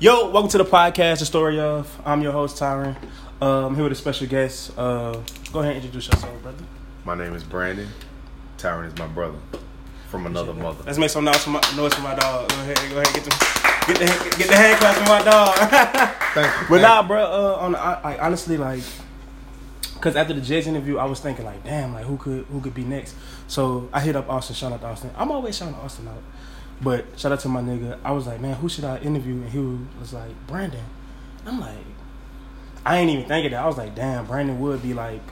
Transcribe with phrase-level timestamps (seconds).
[0.00, 2.00] Yo, welcome to the podcast, The Story of.
[2.06, 2.96] I'm your host, Tyren.
[3.42, 4.72] Uh, I'm here with a special guest.
[4.78, 5.12] Uh,
[5.52, 6.64] go ahead and introduce yourself, brother.
[7.04, 7.86] My name is Brandon.
[8.56, 9.36] Tyren is my brother
[10.08, 10.84] from another mother.
[10.86, 12.48] Let's make some noise for my, noise for my dog.
[12.48, 15.54] Go ahead, go ahead, get the get the get the hand clap for my dog.
[16.32, 16.66] Thank you.
[16.70, 17.22] but nah, bro.
[17.22, 18.82] Uh, on I, I honestly like,
[20.00, 22.72] cause after the Jets interview, I was thinking like, damn, like who could who could
[22.72, 23.16] be next?
[23.48, 25.10] So I hit up Austin, shout out to Austin.
[25.14, 26.22] I'm always shouting Austin out,
[26.80, 27.98] but shout out to my nigga.
[28.04, 29.34] I was like, man, who should I interview?
[29.34, 29.58] And he
[29.98, 30.84] was like, Brandon.
[31.46, 31.76] I'm like,
[32.84, 33.62] I ain't even thinking that.
[33.62, 35.22] I was like, damn, Brandon would be like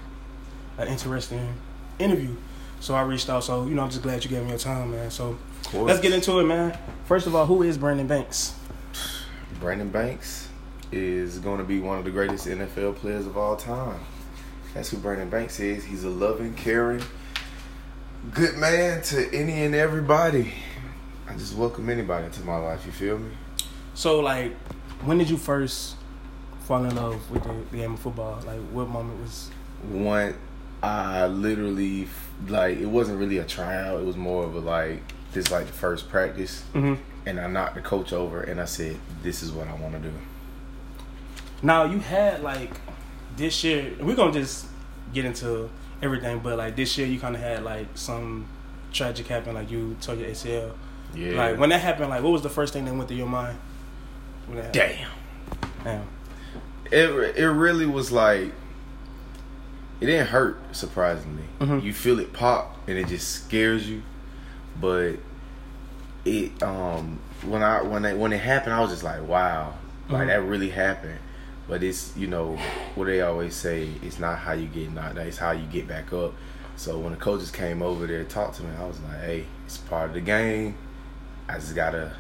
[0.77, 1.55] an interesting
[1.99, 2.37] interview.
[2.81, 3.45] So I reached out.
[3.45, 5.11] So you know, I'm just glad you gave me your time, man.
[5.11, 5.39] So
[5.73, 6.77] let's get into it, man.
[7.07, 8.55] First of all, who is Brandon Banks?
[9.61, 10.49] Brandon Banks
[10.93, 14.01] is going to be one of the greatest NFL players of all time.
[14.75, 15.85] That's who Brandon Banks is.
[15.85, 17.03] He's a loving, caring,
[18.33, 20.53] good man to any and everybody.
[21.29, 22.85] I just welcome anybody into my life.
[22.87, 23.31] You feel me?
[23.95, 24.55] So like,
[25.05, 25.97] when did you first
[26.61, 28.41] fall in love with the, game of football?
[28.47, 29.51] Like, what moment was?
[29.91, 30.35] One,
[30.83, 32.09] I literally
[32.47, 34.01] like it wasn't really a tryout.
[34.01, 36.95] It was more of a like this like the first practice, Mm-hmm.
[37.27, 40.01] and I knocked the coach over and I said, "This is what I want to
[40.01, 40.13] do."
[41.63, 42.71] Now you had like
[43.37, 43.93] this year.
[44.01, 44.67] We're gonna just
[45.13, 45.69] get into
[46.01, 48.47] everything, but like this year, you kind of had like some
[48.93, 49.55] tragic happen.
[49.55, 50.73] Like you tore your ACL.
[51.15, 51.33] Yeah.
[51.37, 53.59] Like when that happened, like what was the first thing that went through your mind?
[54.47, 54.73] When that?
[54.73, 55.09] Damn.
[55.85, 56.07] Damn.
[56.91, 58.53] It it really was like
[60.01, 61.43] it didn't hurt surprisingly.
[61.61, 61.83] Mhm.
[61.83, 64.03] You feel it pop and it just scares you,
[64.81, 65.15] but
[66.25, 69.75] it um when I when it when it happened I was just like wow
[70.09, 70.27] like Mhm.
[70.29, 71.19] that really happened.
[71.69, 72.57] But it's you know
[72.95, 75.87] what they always say it's not how you get knocked out it's how you get
[75.89, 76.33] back up.
[76.77, 79.45] So when the coaches came over there and talked to me I was like hey
[79.67, 80.77] it's part of the game.
[81.49, 82.13] I just gotta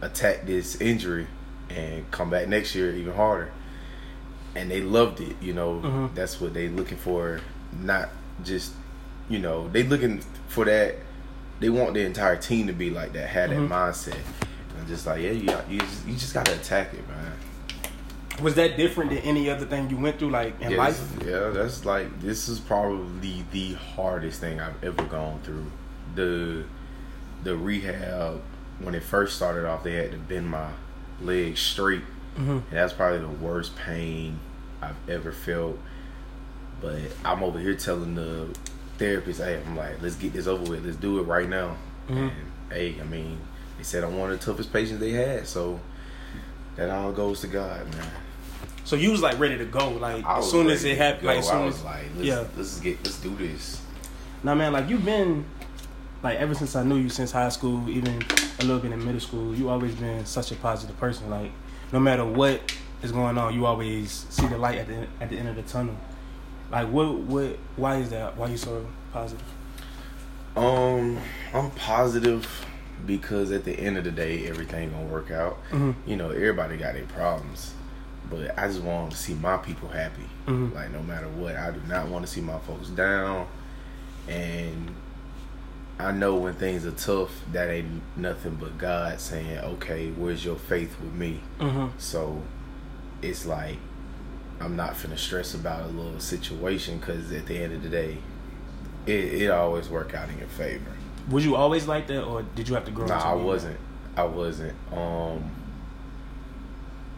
[0.00, 1.26] attack this injury
[1.70, 3.50] and come back next year even harder
[4.54, 5.36] and they loved it.
[5.40, 6.14] You know, Mhm.
[6.14, 7.40] that's what they looking for.
[7.80, 8.10] Not
[8.44, 8.72] just,
[9.28, 10.96] you know, they looking for that.
[11.60, 13.68] They want the entire team to be like that, have Mhm.
[13.68, 14.14] that mindset.
[14.14, 17.32] And I'm just like, yeah, you you just, you just gotta attack it, man.
[18.42, 20.98] Was that different than any other thing you went through, like in yeah, life?
[21.18, 25.66] this yeah, that's like this is probably the hardest thing I've ever gone through.
[26.14, 26.64] The
[27.44, 28.40] the rehab
[28.84, 30.68] when it first started off, they had to bend my
[31.20, 32.02] leg straight
[32.36, 32.50] Mm-hmm.
[32.50, 34.38] And that's probably the worst pain
[34.80, 35.78] I've ever felt.
[36.80, 38.48] But I'm over here telling the
[38.98, 40.84] therapist, hey, I'm like, let's get this over with.
[40.84, 41.76] Let's do it right now.
[42.08, 42.16] Mhm.
[42.16, 42.32] And
[42.70, 43.38] hey, I mean,
[43.76, 45.46] they said I'm one of the toughest patients they had.
[45.46, 45.80] So
[46.76, 48.06] that all goes to God, man.
[48.84, 51.28] So you was like ready to go, like as soon as it happened, go.
[51.28, 52.44] like as soon I as like, let's, yeah.
[52.56, 53.80] let's get, let's do this.
[54.42, 55.44] Now, man, like you've been,
[56.22, 58.22] like ever since I knew you, since high school, even
[58.60, 61.28] a little bit in middle school, you always been such a positive person.
[61.30, 61.50] Like,
[61.92, 65.36] no matter what is going on, you always see the light at the at the
[65.38, 65.96] end of the tunnel.
[66.70, 68.36] Like, what, what, why is that?
[68.36, 69.44] Why you so positive?
[70.56, 71.18] Um,
[71.52, 72.66] I'm positive
[73.06, 75.58] because at the end of the day, everything gonna work out.
[75.70, 75.94] Mhm.
[76.06, 77.74] You know, everybody got their problems,
[78.30, 80.22] but I just want to see my people happy.
[80.46, 80.74] Mhm.
[80.74, 83.46] Like no matter what, I do not want to see my folks down.
[84.28, 84.94] And
[85.98, 90.56] I know when things are tough, that ain't nothing but God saying, "Okay, where's your
[90.56, 91.88] faith with me?" Mm-hmm.
[91.98, 92.42] So
[93.20, 93.76] it's like
[94.60, 98.18] I'm not finna stress about a little situation because at the end of the day,
[99.06, 100.90] it it always work out in your favor.
[101.30, 103.06] Was you always like that, or did you have to grow?
[103.06, 103.78] Nah, I wasn't.
[104.16, 104.74] I wasn't.
[104.92, 105.50] Um,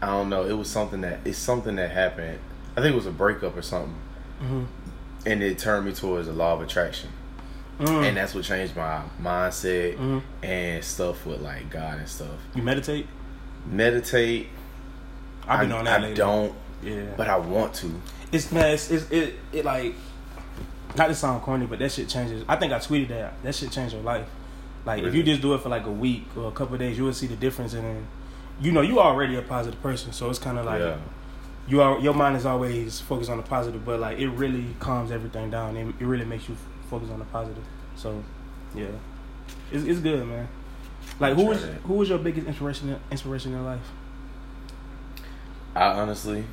[0.02, 0.44] I don't know.
[0.44, 2.38] It was something that it's something that happened.
[2.76, 3.94] I think it was a breakup or something?
[4.42, 4.66] Mhm.
[5.26, 7.08] and it turned me towards the law of attraction,
[7.80, 8.08] Mm.
[8.08, 10.22] and that's what changed my mindset Mhm.
[10.42, 12.28] and stuff with like God and stuff.
[12.54, 13.06] You meditate?
[13.66, 14.48] Meditate.
[15.48, 15.98] I've been I, on that.
[15.98, 16.14] I lately.
[16.16, 17.02] don't, Yeah.
[17.16, 18.00] but I want to.
[18.32, 19.94] It's man, it's, it's it it like
[20.96, 22.44] not to sound corny, but that shit changes.
[22.48, 24.26] I think I tweeted that that shit changed your life.
[24.86, 26.96] Like if you just do it for like a week or a couple of days,
[26.98, 27.72] you will see the difference.
[27.74, 28.06] And then
[28.60, 30.96] you know you already a positive person, so it's kind of like yeah.
[31.66, 35.10] you are your mind is always focused on the positive, but like it really calms
[35.10, 35.76] everything down.
[35.76, 36.56] It, it really makes you
[36.98, 37.64] focus on the positive.
[37.96, 38.22] So
[38.74, 38.86] yeah,
[39.72, 40.48] it's it's good, man.
[41.20, 41.74] Like who was that.
[41.82, 43.90] who was your biggest inspiration inspiration in life?
[45.74, 46.44] I honestly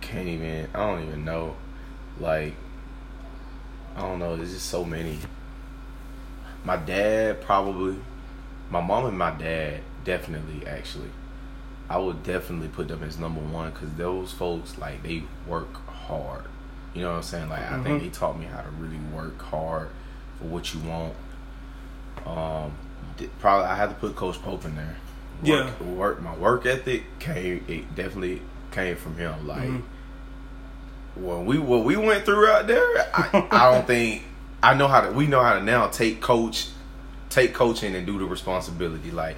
[0.00, 0.68] can't even.
[0.74, 1.56] I don't even know.
[2.18, 2.54] Like,
[3.96, 4.36] I don't know.
[4.36, 5.18] There's just so many.
[6.64, 7.96] My dad probably.
[8.70, 11.10] My mom and my dad definitely actually.
[11.88, 16.44] I would definitely put them as number one because those folks like they work hard.
[16.94, 17.48] You know what I'm saying?
[17.48, 19.88] Like I think he taught me how to really work hard
[20.38, 21.14] for what you want.
[22.26, 22.72] Um,
[23.38, 24.96] probably I had to put Coach Pope in there.
[25.42, 25.66] Yeah.
[25.66, 27.64] work, work my work ethic came.
[27.68, 28.42] It definitely
[28.72, 29.46] came from him.
[29.46, 29.82] Like Mhm.
[31.16, 32.82] when we what we went through out there,
[33.14, 34.24] I, I don't think
[34.62, 35.12] I know how to.
[35.12, 36.68] We know how to now take coach,
[37.30, 39.10] take coaching and do the responsibility.
[39.10, 39.36] Like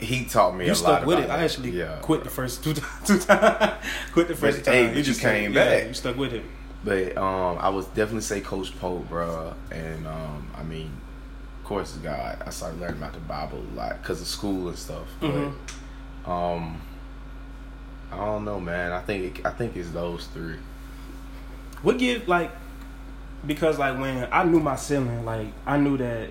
[0.00, 1.32] he taught me You a stuck lot with about it.
[1.40, 1.98] I actually yeah.
[2.02, 2.74] quit the first two,
[3.04, 3.84] two times.
[4.12, 4.74] quit the first But, time.
[4.74, 5.88] hey, You you came yeah, back.
[5.88, 6.44] You stuck with him.
[6.84, 9.54] But um, I would definitely say Coach Pope, bro.
[9.70, 10.90] And um, I mean,
[11.60, 12.42] of course, God.
[12.44, 15.06] I started learning about the Bible a lot because of school and stuff.
[15.20, 15.52] But
[16.26, 16.80] um,
[18.10, 18.92] I don't know, man.
[18.92, 20.56] I think it, I think it's those three.
[21.82, 22.50] What give like
[23.46, 26.30] because like when I knew my ceiling, like I knew that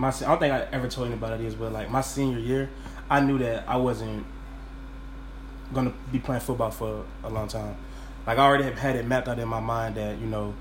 [0.00, 2.70] my I don't think I ever told anybody this, but like my senior year,
[3.10, 4.24] I knew that I wasn't
[5.74, 7.76] gonna be playing football for a long time.
[8.26, 10.54] Like I already had it mapped out in my mind that you know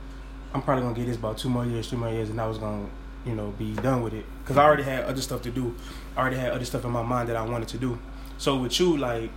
[0.54, 2.58] I'm probably gonna get this about two more years, three more years, and I was
[2.58, 2.86] gonna
[3.26, 5.74] you know be done with it because I already had other stuff to do.
[6.18, 7.98] I already had other stuff in my mind that I wanted to do.
[8.38, 9.32] So with you, like,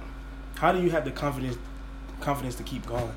[0.57, 1.57] how do you have the confidence
[2.21, 3.03] confidence to keep going?
[3.03, 3.13] You know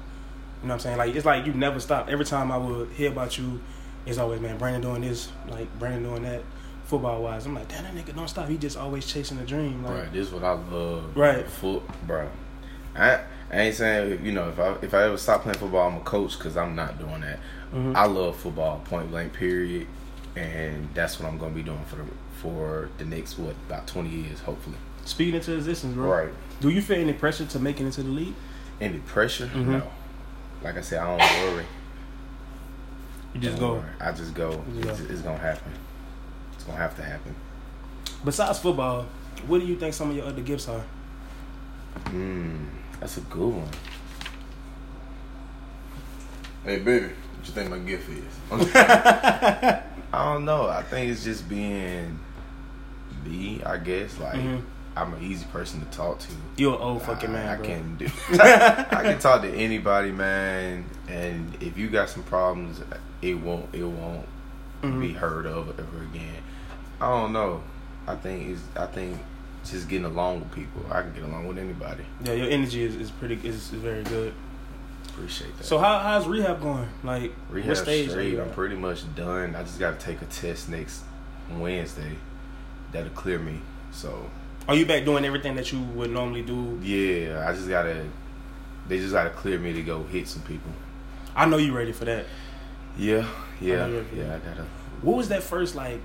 [0.68, 0.98] what I'm saying?
[0.98, 2.10] Like it's like you never stop.
[2.10, 3.60] Every time I would hear about you,
[4.06, 6.44] it's always man Brandon doing this, like Brandon doing that,
[6.86, 7.46] football wise.
[7.46, 8.48] I'm like, damn, that nigga don't stop.
[8.48, 9.84] He just always chasing a dream.
[9.84, 11.16] Like, Right, this is what I love.
[11.18, 11.46] Right.
[11.48, 12.30] foot, bro.
[12.96, 13.20] I,
[13.52, 16.02] I ain't saying you know if I if I ever stop playing football, I'm a
[16.02, 17.40] coach because I'm not doing that.
[17.74, 17.96] Mhm.
[17.96, 19.88] I love football, point blank, period,
[20.36, 22.06] and that's what I'm gonna be doing for the
[22.42, 24.76] for the next what about 20 years, hopefully.
[25.06, 26.10] speed into existence, bro.
[26.10, 26.30] Right.
[26.62, 28.34] Do you feel any pressure to make it into the league?
[28.82, 29.48] Any pressure?
[29.48, 29.66] Mhm.
[29.68, 29.84] No.
[30.64, 31.66] Like I said, I don't worry.
[33.34, 33.74] You just Don't go.
[33.80, 33.90] worry.
[34.00, 34.64] I just go.
[34.74, 34.92] Yeah.
[34.92, 35.72] It's, it's gonna happen.
[36.66, 37.36] It's gonna have to happen.
[38.24, 39.06] Besides football,
[39.46, 40.84] what do you think some of your other gifts are?
[42.06, 42.66] Mm,
[43.00, 43.70] that's a good one.
[46.64, 48.24] Hey, baby, what you think my gift is?
[48.76, 49.84] I
[50.34, 50.68] don't know.
[50.68, 52.18] I think it's just being
[53.24, 53.62] me.
[53.64, 54.62] I guess like Mhm.
[54.98, 56.28] I'm an easy person to talk to.
[56.58, 57.66] You're an old fucking I, man, I bro.
[57.68, 58.08] can do.
[58.32, 60.86] I can talk to anybody, man.
[61.08, 62.82] And if you got some problems,
[63.22, 63.68] it won't.
[63.72, 64.26] It won't
[64.82, 65.00] Mhm.
[65.02, 66.42] be heard of ever again.
[67.00, 67.62] I don't know.
[68.08, 68.62] I think it's.
[68.76, 69.18] I think
[69.66, 70.86] just getting along with people.
[70.92, 72.06] I can get along with anybody.
[72.24, 74.34] Yeah, your energy is, is pretty is, is very good.
[75.10, 75.64] Appreciate that.
[75.64, 76.88] So how how's rehab going?
[77.04, 78.08] Like Rehab what stage?
[78.08, 78.34] are straight.
[78.34, 79.56] you I'm pretty much done.
[79.56, 81.04] I just got to take a test next
[81.52, 82.16] Wednesday.
[82.92, 83.62] That'll clear me.
[83.92, 84.30] So
[84.68, 86.80] Are you back doing everything that you would normally do?
[86.84, 88.06] yeah, I just gotta.
[88.88, 90.72] They just gotta clear me to go hit some people.
[91.36, 92.26] I know you ready for that.
[92.98, 93.28] Yeah,
[93.60, 94.02] yeah, yeah, yeah.
[94.16, 94.36] yeah.
[94.36, 94.66] I gotta.
[95.02, 96.00] What was that first like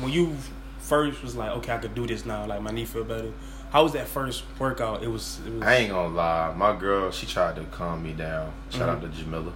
[0.00, 0.36] when you
[0.78, 2.46] first was like, okay, I could do this now.
[2.46, 3.32] Like my knee feel better.
[3.70, 5.02] How was that first workout?
[5.02, 5.40] It was.
[5.46, 6.54] It was I ain't gonna lie.
[6.54, 8.52] My girl, she tried to calm me down.
[8.70, 9.52] Shout out to Jamila,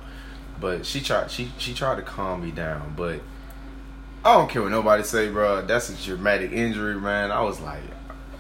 [0.61, 1.31] but she tried.
[1.31, 3.21] She she tried to calm me down, but
[4.25, 5.63] I don't care what nobody say, bro.
[5.63, 7.33] That's a traumatic injury, man.
[7.33, 7.83] I was like,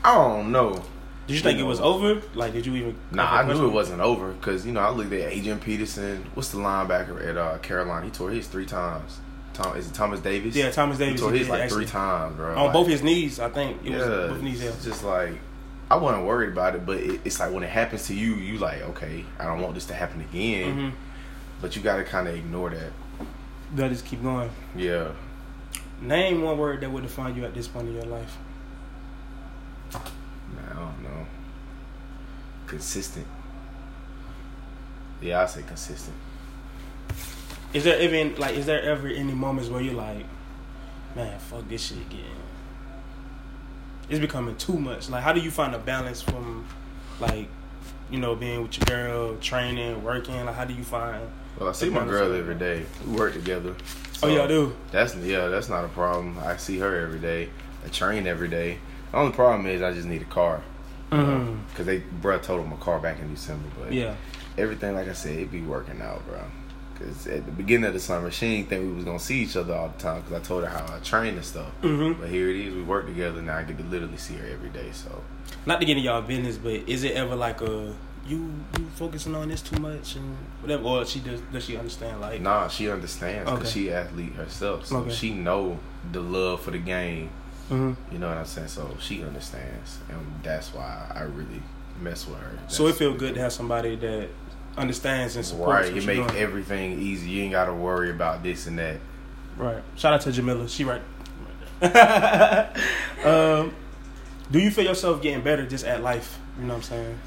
[0.05, 0.83] I don't know.
[1.27, 2.21] Did you think you it was over?
[2.35, 2.97] Like, did you even?
[3.11, 6.27] Nah, I knew it wasn't over because you know I looked at Adrian Peterson.
[6.35, 8.05] What's the linebacker at uh, Carolina?
[8.05, 9.21] He tore his three times.
[9.53, 10.55] Tom is it Thomas Davis?
[10.57, 11.21] Yeah, Thomas Davis.
[11.21, 11.85] He tore he his did, like actually.
[11.85, 12.51] three times, bro.
[12.57, 13.39] on Like, both his knees.
[13.39, 14.63] I think it yeah, was both knees.
[14.63, 14.69] Yeah.
[14.71, 15.35] it's just like
[15.91, 18.59] I wasn't worried about it, but it, it's like when it happens to you, you
[18.59, 20.73] like okay, I don't want this to happen again.
[20.91, 20.97] hmm
[21.61, 22.93] But you got to kind of ignore that.
[23.77, 24.51] Gotta just keep going.
[24.77, 25.13] Yeah,
[26.01, 28.37] Name one word that would define you at this point in your life.
[29.93, 30.03] man,
[30.71, 31.27] I don't know.
[32.67, 33.27] Consistent.
[35.21, 36.17] Yeah, I say consistent.
[37.73, 40.27] Is there even like is there ever any moments where you're like,
[41.17, 42.25] man, fuck this shit again?
[44.09, 45.09] It's becoming too much.
[45.09, 46.67] Like, how do you find a balance from,
[47.19, 47.49] like,
[48.11, 50.45] you know, being with your girl, training, working?
[50.45, 51.27] Like, how do you find?
[51.59, 52.85] Well, I see my girl every day.
[53.07, 53.75] We work together.
[54.23, 54.75] oh yeah, I do.
[54.91, 56.37] That's yeah, that's not a problem.
[56.45, 57.49] I see her every day.
[57.85, 58.79] I train every day.
[59.13, 60.63] The only problem is I just need a car.
[61.11, 61.59] Mhm.
[61.75, 64.15] Cause they bruh totaled my car back in December, but Yeah.
[64.57, 66.41] everything like I said, it be working out, bro.
[67.03, 69.57] Cause at the beginning of the summer, she didn't think we was gonna see each
[69.57, 70.23] other all the time.
[70.23, 71.69] Cause I told her how I train and stuff.
[71.81, 73.59] hmm But here it is, we work together now.
[73.59, 74.91] I get to literally see her every day.
[74.93, 75.23] So
[75.67, 77.95] Not to get in y'all business, but is it ever like a
[78.27, 80.85] you you focusing on this too much and whatever?
[80.85, 82.21] Or she does does she understand?
[82.21, 83.87] Like, nah, she understands because Okay.
[83.87, 84.87] she athlete herself.
[84.87, 85.11] So Okay.
[85.11, 85.79] she know
[86.13, 87.31] the love for the game.
[87.71, 87.97] Mhm.
[88.13, 88.69] You know what I'm saying?
[88.69, 91.63] So she understands, and that's why I really
[92.01, 92.59] mess with her.
[92.69, 94.29] so it feel good to have somebody that
[94.77, 96.37] understands and supports Right, you're make doing.
[96.41, 97.31] everything easy.
[97.31, 98.97] You ain't got to worry about this and that.
[99.57, 99.83] Right.
[99.97, 100.69] Shout out to Jamila.
[100.69, 101.03] She right.
[103.25, 103.75] um,
[104.51, 106.39] do you feel yourself getting better just at life?
[106.59, 107.19] You know what I'm saying?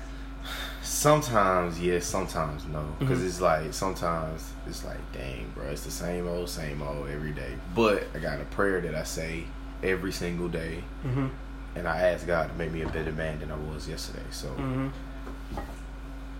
[0.81, 2.83] Sometimes yes, sometimes no.
[2.99, 3.25] Because Mhm.
[3.27, 7.53] it's like sometimes it's like, dang, bro, it's the same old, same old every day.
[7.75, 9.45] But I got a prayer that I say
[9.83, 11.27] every single day, Mm-hmm.
[11.75, 14.23] and I ask God to make me a better man than I was yesterday.
[14.31, 14.87] So hmm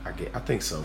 [0.05, 0.83] I get, I think so.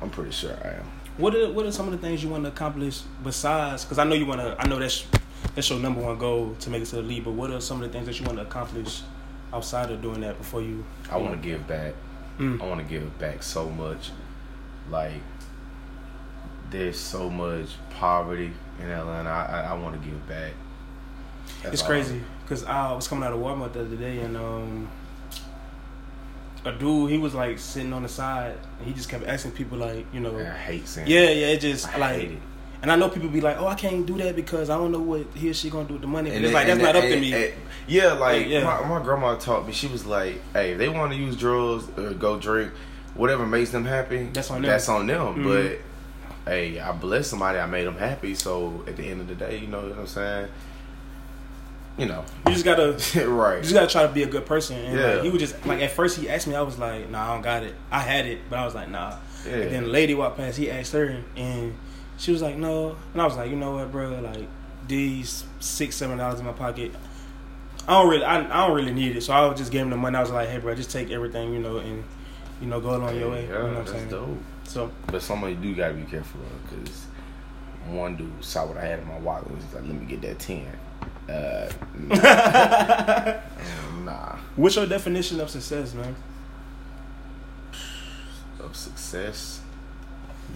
[0.00, 0.84] I'm pretty sure I am.
[1.16, 3.84] What are what are some of the things you want to accomplish besides?
[3.84, 4.56] Because I know you want to.
[4.58, 5.06] I know that's
[5.54, 7.24] that's your number one goal to make it to the league.
[7.24, 9.02] But what are some of the things that you want to accomplish
[9.52, 10.84] outside of doing that before you?
[11.10, 11.94] I want to give back.
[12.38, 12.60] Mm.
[12.60, 14.10] I want to give back so much.
[14.90, 15.20] Like
[16.70, 19.30] there's so much poverty in Atlanta.
[19.30, 20.52] I I, I want to give back.
[21.62, 24.88] That's It's crazy because I was coming out of Walmart the other day and um,
[26.64, 29.76] a dude he was like sitting on the side and he just kept asking people
[29.78, 31.08] like you know I hate saying.
[31.08, 32.38] yeah yeah it just I like hate it.
[32.82, 35.00] and I know people be like oh I can't do that because I don't know
[35.00, 36.82] what he or she gonna do with the money but And it's like that's and
[36.82, 37.52] not up to and- me
[37.86, 38.64] yeah, like Like, yeah.
[38.64, 39.72] My, my grandma taught me.
[39.74, 42.72] She was like, "Hey, if they want to use drugs or go drink,
[43.12, 44.70] whatever makes them happy, That's on them.
[44.70, 45.44] That's on them." Mhm.
[46.46, 47.58] But hey, I bless somebody.
[47.58, 48.34] I made them happy.
[48.36, 50.48] So at the end of the day, you know what I'm saying?
[51.96, 52.92] You know, you just gotta
[53.28, 53.56] right?
[53.58, 54.76] You just gotta try to be a good person.
[54.76, 55.14] And Yeah.
[55.14, 57.34] like, he was just like at first he asked me, I was like, Nah, I
[57.34, 57.74] don't got it.
[57.90, 59.16] I had it, but I was like, Nah.
[59.46, 59.52] Yeah.
[59.54, 61.74] And then the lady walked past, he asked her, and
[62.18, 62.96] she was like, No.
[63.12, 64.18] And I was like, You know what, bro?
[64.20, 64.48] Like
[64.88, 66.92] these six, seven dollars in my pocket.
[67.86, 69.20] I don't really, I, I don't really need it.
[69.22, 70.16] So I was just giving him the money.
[70.16, 72.02] I was like, Hey, bro, just take everything, you know, and
[72.60, 73.42] you know, go along your way.
[73.46, 74.08] Yeah, you know what I'm that's saying?
[74.08, 74.38] dope.
[74.64, 77.06] So But somebody do gotta be careful because
[77.86, 80.22] one dude saw what I had in my wallet and was like, "Let me get
[80.22, 80.66] that 10.
[81.28, 83.34] Uh, nah.
[84.04, 84.36] nah.
[84.56, 86.14] what's your definition of success, man?
[88.60, 89.60] of success,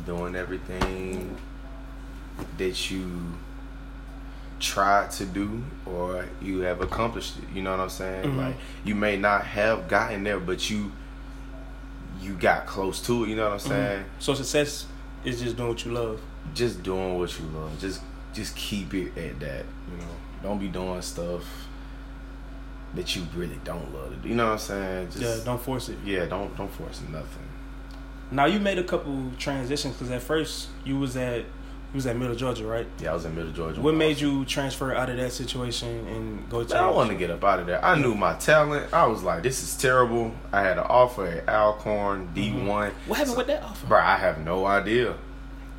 [0.06, 1.36] doing everything
[2.56, 3.32] that you
[4.60, 7.44] tried to do or you have accomplished it.
[7.54, 8.24] You know what I'm saying?
[8.24, 8.36] Mhm.
[8.36, 10.90] Like you may not have gotten there, but you
[12.20, 13.28] you got close to it.
[13.28, 14.04] You know what I'm saying?
[14.18, 14.86] So success
[15.24, 16.20] is just doing what you love.
[16.54, 17.78] Just doing what you love.
[17.78, 18.00] Just
[18.32, 19.64] just keep it at that.
[19.90, 21.44] You know, don't be doing stuff
[22.94, 24.28] that you really don't love to do.
[24.28, 25.10] You know what I'm saying?
[25.10, 25.98] Just, yeah, don't force it.
[26.04, 27.48] yeah, don't don't force nothing.
[28.30, 31.44] Now you made a couple transitions because at first you was at
[31.92, 32.86] you was at Middle Georgia, right?
[33.00, 33.80] Yeah, I was in Middle Georgia.
[33.80, 36.74] What made you transfer out of that situation and go to?
[36.74, 37.82] Man, I wanted to get up out of there.
[37.82, 38.92] I knew my talent.
[38.92, 40.34] I was like, this is terrible.
[40.52, 42.52] I had an offer at Alcorn D1.
[42.52, 42.90] Mm-hmm.
[43.08, 43.86] What happened with that offer?
[43.86, 45.14] Bro, I have no idea.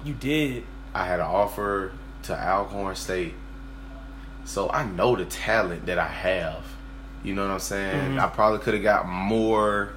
[0.04, 0.64] You did.
[0.96, 1.92] I had an offer
[2.24, 3.36] to Alcorn State.
[4.46, 6.64] So I know the talent that I have.
[7.24, 8.14] You know what I'm saying?
[8.16, 8.20] Mhm.
[8.24, 9.90] I probably could have got more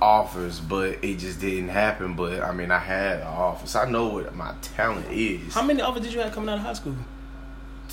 [0.00, 2.14] offers, but it just didn't happen.
[2.14, 3.66] But I mean, I had an offer.
[3.66, 5.54] So I know what my talent is.
[5.54, 6.94] How many offers did you have coming out of high school?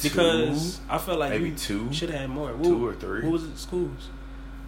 [0.02, 1.92] Because I felt like maybe you two.
[1.94, 2.52] should have had more.
[2.64, 3.22] Two or three.
[3.22, 3.58] What was it?
[3.58, 4.10] Schools.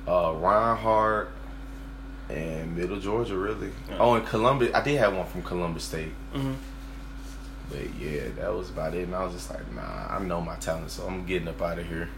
[0.07, 1.31] uh, Reinhardt
[2.29, 3.71] and Middle Georgia, really.
[3.99, 4.69] Oh, and Columbus.
[4.73, 6.53] I did have one from Columbus State, hmm
[7.69, 9.03] but yeah, that was about it.
[9.03, 11.79] And I was just like, nah, I know my talent, so I'm getting up out
[11.79, 12.09] of here.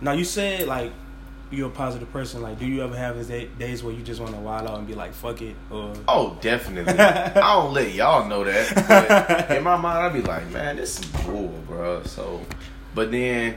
[0.00, 0.92] Now you said like
[1.50, 2.42] you're a positive person.
[2.42, 4.78] Like, do you ever have these day- days where you just want to wild out
[4.78, 6.92] and be like, "Fuck it," or Oh, definitely.
[6.98, 9.46] I don't let y'all know that.
[9.48, 12.02] But in my mind, I'd be like, man, this is cool, bro.
[12.02, 12.44] So,
[12.96, 13.56] but then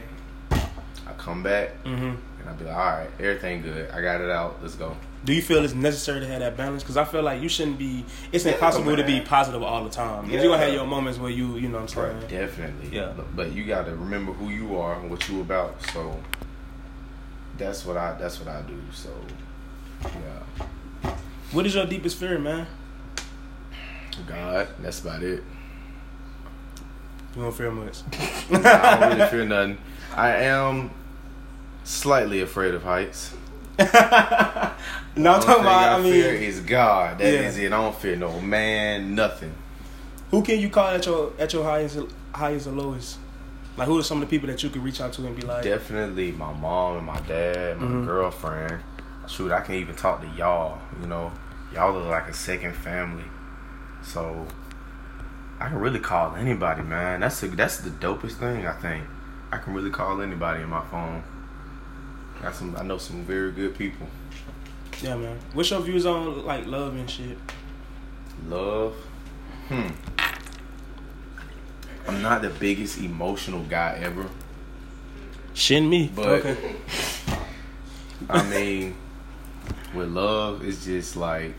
[0.51, 3.89] I come back hmm and I'd be like, all right, everything good.
[3.91, 4.59] I got it out.
[4.61, 4.95] Let's go.
[5.25, 6.81] Do you feel it's necessary to have that balance?
[6.81, 8.05] Because I feel like you shouldn't be.
[8.31, 10.25] It's Yeah, impossible to be positive all the time.
[10.25, 12.17] Because you're gonna have your moments where you, you know, what I'm saying.
[12.19, 12.97] Right, definitely.
[12.97, 13.11] Yeah.
[13.15, 15.81] But, but you got to remember who you are and what you about.
[15.91, 16.17] So
[17.57, 18.79] that's what I that's what I do.
[18.93, 19.09] So
[20.05, 21.11] yeah,
[21.51, 22.65] What is your deepest fear, man?
[24.25, 25.43] God, that's about it.
[27.35, 27.99] You don't fear much.
[28.51, 29.77] I don't really fear nothing.
[30.15, 30.91] I am
[31.83, 33.35] slightly afraid of heights.
[35.15, 35.89] no, I'm talking about.
[35.89, 37.17] I, I mean, fear is God.
[37.19, 37.65] That is Yeah.
[37.65, 37.73] it.
[37.73, 39.53] I don't fear no man, nothing.
[40.31, 41.97] who can you call at your at your highest
[42.33, 43.17] highest or lowest?
[43.77, 45.41] Like, who are some of the people that you could reach out to and be
[45.43, 48.05] like, Definitely my mom and my dad, my Mhm.
[48.05, 48.79] girlfriend.
[49.27, 50.79] Shoot, I can even talk to y'all.
[51.01, 51.31] You know,
[51.73, 53.23] y'all are like a second family.
[54.01, 54.45] So
[55.59, 57.19] I can really call anybody, man.
[57.21, 58.65] That's the that's the dopest thing.
[58.67, 59.03] I think
[59.51, 61.23] I can really call anybody in my phone.
[62.41, 62.75] Got some.
[62.77, 64.07] I know some very good people.
[65.01, 65.37] Yeah, man?
[65.53, 67.37] What's your views on like love and shit?
[68.47, 68.95] Love.
[69.67, 69.87] Hmm.
[72.07, 74.25] I'm not the biggest emotional guy ever.
[75.53, 76.75] Shin me, But- okay.
[78.29, 78.95] I mean,
[79.93, 81.53] with love, it's just like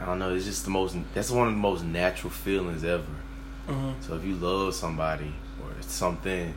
[0.00, 0.34] I don't know.
[0.34, 0.96] It's just the most.
[1.14, 3.04] That's one of the most natural feelings ever.
[3.66, 6.54] hmm So if you love somebody or something,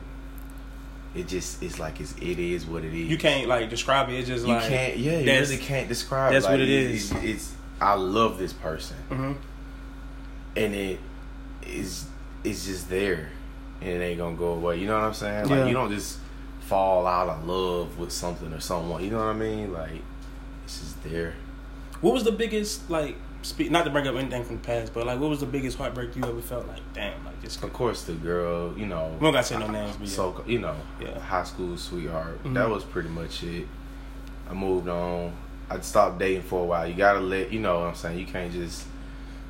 [1.15, 3.09] it just it's like it's it is what it is.
[3.09, 4.13] You can't like describe it.
[4.15, 4.97] It's just You like can't.
[4.97, 6.33] Yeah, you really can't describe.
[6.33, 6.49] that's it.
[6.51, 7.23] what it It's, is.
[7.23, 9.33] it's I love this person, hmm
[10.55, 10.99] and it
[11.65, 12.05] is
[12.43, 13.29] it's just there.
[13.81, 14.77] and it ain't gonna go away.
[14.79, 15.43] You know what I'm saying?
[15.49, 15.65] Like Yeah.
[15.67, 16.19] you don't just
[16.61, 19.03] fall out of love with something or someone.
[19.03, 19.73] You know what I mean?
[19.73, 20.01] Like
[20.65, 21.33] it's just there.
[22.01, 23.15] What was the biggest like?
[23.43, 25.77] Speak, not to bring up anything from the past, but like, what was the biggest
[25.77, 26.67] heartbreak you ever felt?
[26.67, 29.67] Like, damn, like just Of course, the girl, you know, We don't gotta say no
[29.67, 31.19] names, but so you know, Yeah.
[31.19, 32.43] high school sweetheart.
[32.43, 32.53] Mhm.
[32.53, 33.67] That was pretty much it.
[34.49, 35.33] I moved on.
[35.69, 36.85] I stopped dating for a while.
[36.85, 38.19] You gotta let you know what I'm saying.
[38.19, 38.85] You can't just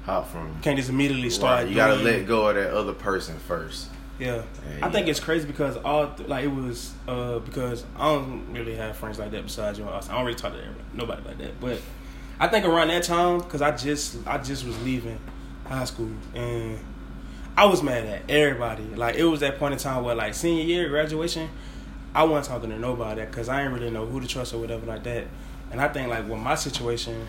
[0.05, 0.55] hop from.
[0.61, 1.59] Can't just immediately start.
[1.63, 3.89] Right, you gotta let go of that other person first.
[4.19, 4.43] Yeah,
[4.75, 5.11] And I think yeah.
[5.11, 9.17] it's crazy because all th- like it was uh because I don't really have friends
[9.19, 9.89] like that besides you.
[9.89, 11.59] I don't really talk to everybody, nobody like that.
[11.59, 11.79] But
[12.41, 15.19] I think around that time because I just I just was leaving
[15.67, 16.79] high school and
[17.55, 18.83] I was mad at everybody.
[18.95, 21.47] Like it was that point in time where like senior year graduation,
[22.15, 24.87] I wasn't talking to nobody because I didn't really know who to trust or whatever
[24.87, 25.27] like that.
[25.69, 27.27] And I think like with my situation,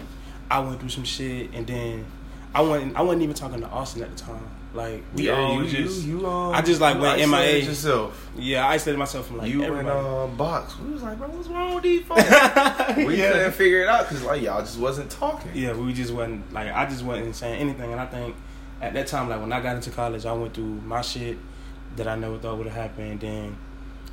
[0.51, 2.07] I went through some shit and then
[2.55, 4.49] I wasn't I wasn't even talking to Austin at the time.
[4.75, 7.59] Like we all you, just you, you, um, I just, like, you went MIA.
[7.59, 8.31] yourself.
[8.37, 9.99] yeah, I isolated myself from like you and everybody.
[9.99, 10.79] um, box.
[10.79, 12.23] We was like, bro, what's wrong with these folks?
[12.97, 13.33] we yeah.
[13.33, 15.51] couldn't figure it out because like y'all just wasn't talking.
[15.55, 18.35] yeah, we just wasn't like I just wasn't saying anything, and I think
[18.81, 21.37] at that time, like when I got into college, I went through my shit
[21.97, 23.21] that I never thought would have happened.
[23.21, 23.57] Then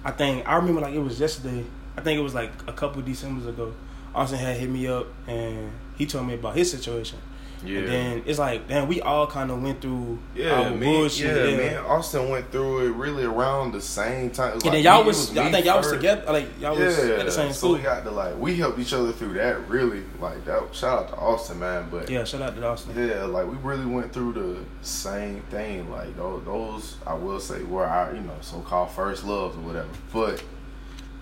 [0.04, 1.63] I think I remember like it was yesterday.
[1.96, 3.74] I think it was like a couple December's ago.
[4.13, 7.20] Austin had hit me up and he told me about his situation.
[7.66, 7.80] Yeah.
[7.80, 11.36] And then it's like, damn, we all kind of went through Yeah, our me, bullshit.
[11.36, 11.58] yeah, yeah.
[11.58, 11.78] man.
[11.86, 14.56] Austin went through it really around the same time.
[14.56, 16.98] Was And like then y'all it was, I think y'all was together, like y'all was
[17.00, 17.74] at the same so school.
[17.74, 19.68] we got to like we helped each other through that.
[19.68, 20.74] Really, like that.
[20.74, 21.88] Shout out to Austin, man.
[21.92, 22.96] But yeah, shout out to Austin.
[23.08, 25.89] yeah, like we really went through the same thing.
[25.92, 29.62] Like those, those I will say were our you know so called first loves or
[29.62, 29.89] whatever.
[30.13, 30.42] But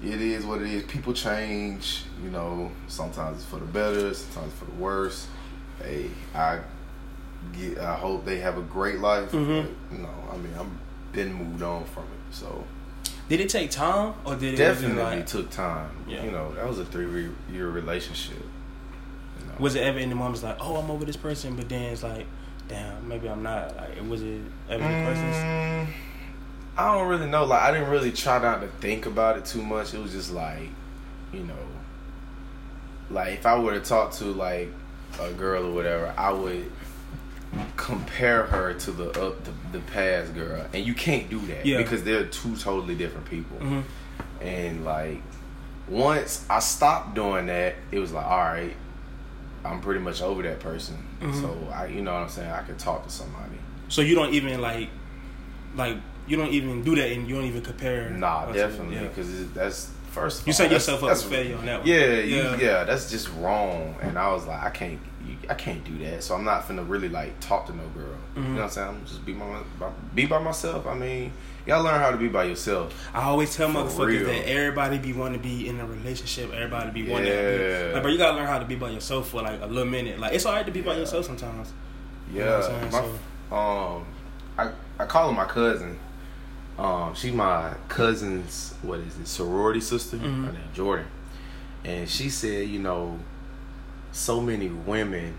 [0.03, 0.84] it is what it is.
[0.84, 2.03] People change.
[2.24, 5.25] You know, sometimes it's for the better, sometimes for the worse.
[5.81, 6.60] Hey, I
[7.53, 7.77] get.
[7.77, 9.31] I hope they have a great life.
[9.31, 9.67] Mhm.
[9.89, 10.79] But, no, I mean I'm
[11.13, 12.36] been moved on from it.
[12.36, 12.63] So
[13.29, 15.89] Did it take time or did it definitely like, took time.
[16.07, 16.24] Yeah.
[16.24, 18.38] You know, that was a three year relationship.
[19.40, 19.53] You know.
[19.59, 22.03] Was it ever in the moments like, oh, I'm over this person, but then it's
[22.03, 22.25] like,
[22.68, 23.75] damn, maybe I'm not.
[23.75, 25.35] Like, was it ever the person's?
[25.35, 25.87] Mm,
[26.77, 27.46] I don't really know.
[27.46, 29.94] Like, I didn't really try not to think about it too much.
[29.94, 30.70] It was just like,
[31.33, 31.53] you know,
[33.09, 34.72] like if I were to talk to like
[35.20, 36.72] a girl or whatever, I would
[37.75, 39.34] compare her to the uh,
[39.72, 41.77] the, the past girl, and you can't do that Yeah.
[41.77, 43.58] because they're two totally different people.
[43.58, 43.82] hmm
[44.42, 45.22] And like
[45.88, 48.75] once I stopped doing that, it was like, all right,
[49.64, 50.98] I'm pretty much over that person.
[51.22, 51.42] Mhm.
[51.42, 52.51] So I, you know what I'm saying?
[52.51, 53.58] I could talk to somebody.
[53.90, 54.90] So you don't even like,
[55.75, 58.10] like you don't even do that, and you don't even compare.
[58.10, 59.08] Nah, definitely, yeah.
[59.08, 60.41] because that's first.
[60.41, 61.87] Of You set yourself up for failure on that one.
[61.87, 62.22] Yeah, Yeah.
[62.22, 62.83] yeah, yeah.
[62.83, 63.96] That's just wrong.
[64.01, 66.24] And I was like, I can't, you- I can't do that.
[66.24, 68.15] So I'm not finna really like talk to no girl.
[68.35, 68.48] You Mhm.
[68.50, 68.87] know what I'm saying?
[68.89, 69.46] I'm just be my,
[69.79, 70.85] by, be by myself.
[70.87, 71.24] I mean,
[71.65, 72.93] you gotta learn how to be by yourself.
[73.13, 74.25] I always tell For motherfuckers real.
[74.27, 76.53] that everybody be wanting to be in a relationship.
[76.53, 77.93] Everybody be wanting to be.
[77.93, 80.20] Like, but you gotta learn how to be by yourself for like a little minute.
[80.20, 81.74] Like it's alright to be by yourself sometimes.
[82.33, 83.20] You know Yeah, what I'm saying?
[83.51, 84.05] my, um,
[84.57, 85.98] I I call her my cousin.
[86.77, 90.18] Um, she my cousin's what is it sorority sister?
[90.18, 90.46] Mhm.
[90.46, 91.07] Her name Jordan,
[91.83, 93.20] and she said, you know,
[94.11, 95.33] so many women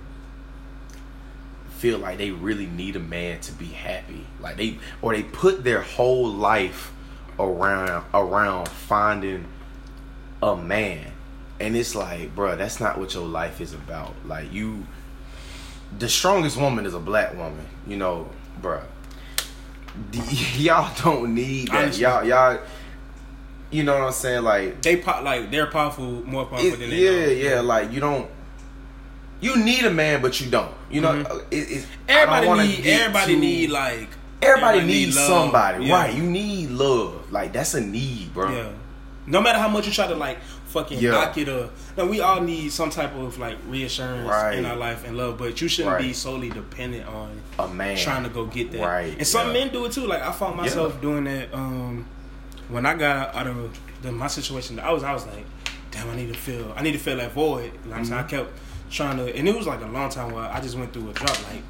[1.71, 5.63] feel like they really need a man to be happy, like they or they put
[5.63, 6.93] their whole life
[7.39, 9.47] around around finding
[10.43, 11.13] a man,
[11.61, 14.15] and it's like, bruh, that's not what your life is about.
[14.27, 14.87] Like you
[15.97, 17.65] the strongest woman is a black woman.
[17.87, 18.29] You know,
[18.61, 18.83] bruh.
[20.57, 21.77] Y'all don't need that.
[21.85, 22.03] Honestly.
[22.03, 22.59] Y'all, y'all.
[23.71, 24.43] You know what I'm saying?
[24.45, 27.11] Like, They pop like they're powerful, more powerful it, than they yeah,
[27.51, 27.55] know.
[27.57, 27.61] yeah.
[27.61, 28.29] Like, you don't.
[29.41, 30.73] You need a man, but you don't.
[30.91, 31.43] You know, Mhm.
[31.51, 32.87] it, it, I don't Everybody need.
[32.87, 34.09] Everybody too- need like.
[34.41, 35.95] Everybody, everybody needs need somebody, Yeah.
[35.95, 36.15] right?
[36.15, 37.31] You need love.
[37.33, 38.51] Like that's a need, bro.
[38.51, 38.69] Yeah.
[39.27, 41.11] No matter how much you try to like fucking Yeah.
[41.13, 44.59] knock it up, no, we all need some type of like reassurance Right.
[44.59, 48.23] in our life and love, but you shouldn't be solely dependent on A man trying
[48.25, 48.81] to go get that.
[48.81, 49.53] Right, And some yeah.
[49.65, 50.07] men do it too.
[50.07, 52.07] Like I found myself doing that um
[52.69, 54.79] when I got out of the, my situation.
[54.79, 55.45] I was I was like,
[55.91, 57.73] damn, I need to feel I need to feel that void.
[57.87, 58.13] Like what I'm?
[58.13, 58.29] I Mm-hmm.
[58.29, 58.51] kept
[58.91, 61.13] trying to, and it was like a long time where I just went through a
[61.13, 61.37] drop.
[61.51, 61.63] Like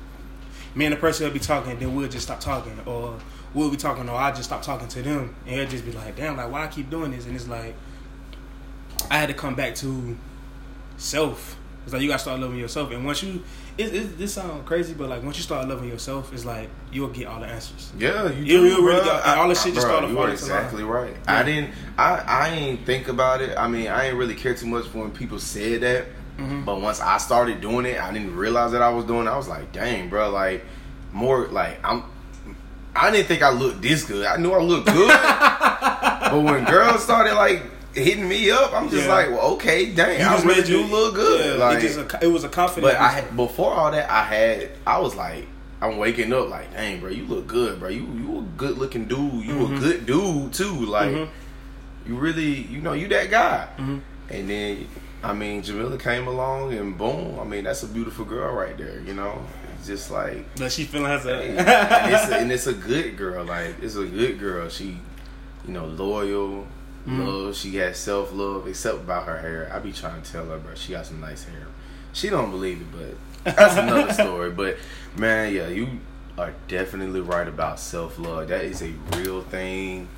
[0.74, 3.16] me and the person would be talking, then we'll just stop talking, or
[3.54, 6.14] we'll be talking, or I just stop talking to them, and it'll just be like,
[6.16, 7.26] damn, like why I keep doing this?
[7.26, 7.74] And it's like
[9.10, 10.16] I had to come back to
[10.96, 11.56] self.
[11.84, 13.42] It's like you gotta start loving yourself, and once you,
[13.78, 17.08] it, it, this sounds crazy, but like once you start loving yourself, it's like you'll
[17.08, 17.90] get all the answers.
[17.98, 20.30] Yeah, you, You- do, you really and all the shit just Bruh, started You falling
[20.30, 21.14] are exactly right.
[21.24, 21.38] Yeah.
[21.38, 21.70] I didn't.
[21.96, 23.56] I I ain't think about it.
[23.56, 26.06] I mean, I ain't really care too much for when people said that.
[26.38, 26.64] Mhm.
[26.66, 29.26] But once I started doing it, I didn't realize that I was doing.
[29.26, 29.30] it.
[29.30, 30.64] I was like, dang, bro, like
[31.12, 32.04] more like I'm.
[32.94, 34.26] I didn't think I looked this good.
[34.26, 37.62] I knew I looked good, but when girls started like
[37.98, 39.12] hitting me up, I'm just Yeah.
[39.14, 41.58] like, well, okay, dang, You I just really made do you look good.
[41.58, 42.92] Yeah, like, it, a, it was a confidence.
[42.92, 45.46] but I had, before all that, I had I was like,
[45.80, 47.88] I'm waking up like, dang, bro, you look good, bro.
[47.88, 49.44] You you a good looking dude.
[49.44, 49.76] You Mhm.
[49.76, 50.86] a good dude too.
[50.86, 51.28] Like, Mhm.
[52.06, 53.68] you really, you know, you that guy.
[53.78, 54.00] Mhm.
[54.30, 54.86] And then,
[55.22, 59.00] I mean, Jamila came along, and boom, I mean, that's a beautiful girl right there.
[59.06, 59.40] You know,
[59.86, 60.44] just like.
[60.56, 63.44] But she feeling has Hey, and, it's a, and it's a good girl.
[63.44, 64.68] Like it's a good girl.
[64.68, 64.98] She,
[65.66, 66.66] you know, loyal,
[67.06, 67.26] Mhm.
[67.26, 67.56] love.
[67.56, 68.66] She has self love.
[68.66, 70.74] Except about her hair, I be trying to tell her, bro.
[70.74, 71.66] She got some nice hair.
[72.12, 74.50] She don't believe it, but that's another story.
[74.50, 74.76] But
[75.16, 75.88] man, yeah, you
[76.36, 78.48] are definitely right about self love.
[78.48, 80.08] That is a real thing,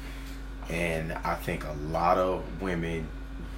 [0.68, 3.08] and I think a lot of women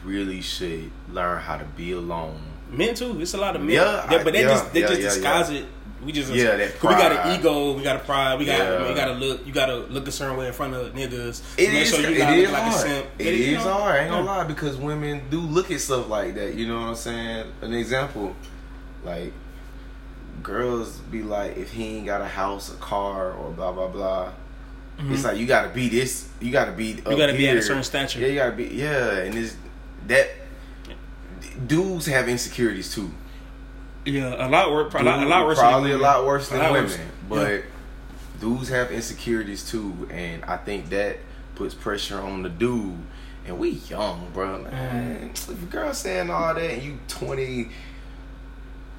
[0.05, 2.41] really should learn how to be alone.
[2.71, 3.21] men too.
[3.21, 3.71] It's a lot of men.
[3.77, 5.67] Yeah, Yeah, but they I- just they yeah, just yeah, disguise it.
[6.05, 8.59] We just Yeah, that 'cause we got an ego, we got a pride, we got
[8.59, 8.89] Yeah.
[8.89, 11.43] we got to look, you got to look a certain way in front of niggas.
[11.57, 12.81] It Make sure you it like a hard.
[12.81, 13.07] simp.
[13.19, 13.95] It you is know, hard.
[13.95, 16.55] I ain't gonna lie because women do look at stuff like that.
[16.55, 17.47] You know what I'm saying?
[17.61, 18.35] An example,
[19.05, 19.33] like
[20.43, 24.33] girls be like, if he ain't got a house, a car, or blah blah blah.
[25.11, 26.29] It's like you gotta be this.
[26.41, 26.95] You gotta be.
[26.95, 27.11] Mm-hmm.
[27.11, 28.21] You gotta be at a certain stature.
[28.21, 28.65] Yeah, you gotta be.
[28.67, 29.57] Yeah, and it's
[30.09, 30.29] that.
[31.67, 33.11] Dudes have insecurities too.
[34.05, 34.93] Yeah, a lot worse.
[34.95, 35.59] A lot, a lot worse.
[35.59, 36.99] Probably a lot worse than A lot women, worse.
[37.29, 37.61] but Yeah.
[38.41, 41.19] dudes have insecurities too, and I think that
[41.55, 42.97] puts pressure on the dude.
[43.47, 44.59] And we young, bro.
[44.63, 47.69] Man, if a girl saying all that, and you twenty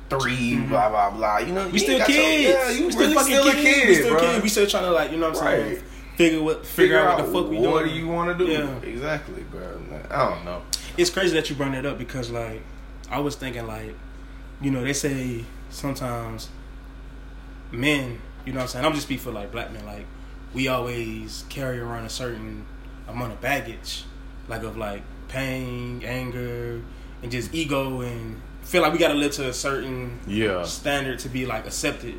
[0.10, 1.38] three, blah blah blah.
[1.40, 1.68] You know, Mm-hmm.
[1.68, 2.50] We you still ain't got your- kids.
[2.50, 3.64] yeah, you we still really fucking still a kids.
[3.64, 4.20] kid, we still bro.
[4.22, 4.44] kids.
[4.44, 5.84] We still trying to like you know what I'm saying.
[6.18, 7.72] Figure what figure, out what the fuck we doing.
[7.72, 8.52] What do you want to do?
[8.52, 8.68] Yeah.
[8.84, 9.62] Exactly, bro.
[9.92, 10.62] Like, I don't know.
[10.98, 12.62] it's crazy that you bring that up because like
[13.10, 13.96] I was thinking like
[14.64, 16.50] you know they say sometimes
[17.72, 18.86] men you know what I'm saying?
[18.86, 20.06] I'm just speaking for like black men like
[20.54, 22.66] we always carry around a certain
[23.08, 24.04] amount of baggage
[24.48, 26.82] like of like pain anger
[27.22, 31.30] and just ego and feel like we gotta live to a certain Yeah, standard to
[31.30, 32.16] be like accepted.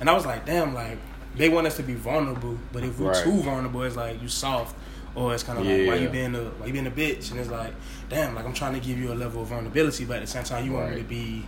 [0.00, 0.98] And I was like damn like
[1.36, 3.24] they want us to be vulnerable but if we're Right.
[3.24, 4.76] too vulnerable it's like you soft
[5.16, 6.02] or it's kind of like why Yeah.
[6.02, 7.30] you being a why you being a bitch?
[7.32, 7.74] And it's like
[8.08, 10.44] damn like I'm trying to give you a level of vulnerability but at the same
[10.44, 11.44] time you want me to be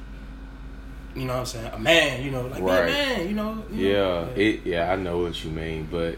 [1.16, 2.86] you know what I'm saying a man you know like Right.
[2.86, 4.28] man you know you yeah, know?
[4.36, 4.60] it.
[4.66, 6.16] Yeah, I know what you mean, but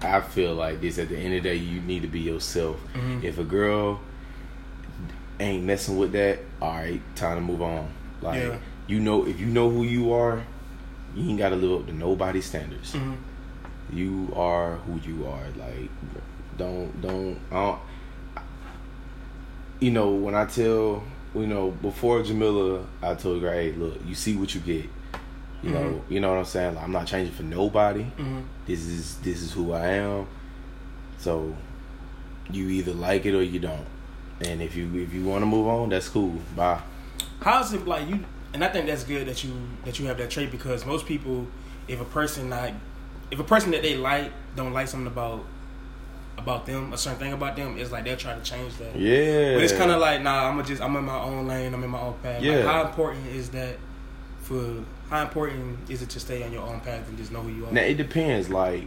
[0.00, 0.98] I feel like this.
[0.98, 2.76] At the end of the day, you need to be yourself.
[2.94, 3.22] Mhm.
[3.22, 4.00] If a girl
[5.38, 7.88] ain't messing with that, all right, time to move on.
[8.20, 8.56] Like Yeah.
[8.88, 10.42] you know, if you know who you are,
[11.14, 12.94] you ain't got to live up to nobody's standards.
[12.94, 13.16] Mhm.
[13.92, 15.44] You are who you are.
[15.56, 15.90] Like,
[16.58, 17.38] don't don't.
[17.50, 17.78] I don't
[19.80, 21.02] you know, when I tell
[21.34, 24.88] you know before Jamila, I told her, hey, look, you see what you get.
[25.62, 26.74] You know, you know what I'm saying.
[26.74, 28.04] Like, I'm not changing for nobody.
[28.18, 28.42] Mhm.
[28.66, 30.26] This is this is who I am.
[31.18, 31.54] So,
[32.50, 33.86] you either like it or you don't.
[34.40, 36.34] And if you if you want to move on, that's cool.
[36.56, 36.80] Bye.
[37.40, 39.52] how's it like you and I think that's good that you
[39.84, 41.46] that you have that trait because most people
[41.88, 42.72] if a person not
[43.30, 45.44] if a person that they like don't like something about
[46.42, 49.54] about them a certain thing about them it's like they'll try to change that Yeah.
[49.54, 51.90] but it's kind of like nah I'm just I'm in my own lane I'm in
[51.90, 52.62] my own path Like, Yeah.
[52.70, 53.76] how important is that
[54.40, 54.62] for
[55.10, 57.66] how important is it to stay on your own path and just know who you
[57.66, 58.48] are Now it depends.
[58.50, 58.86] Like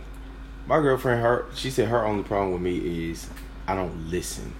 [0.68, 3.30] my girlfriend, her she said her only problem with me is
[3.68, 4.54] I don't listen.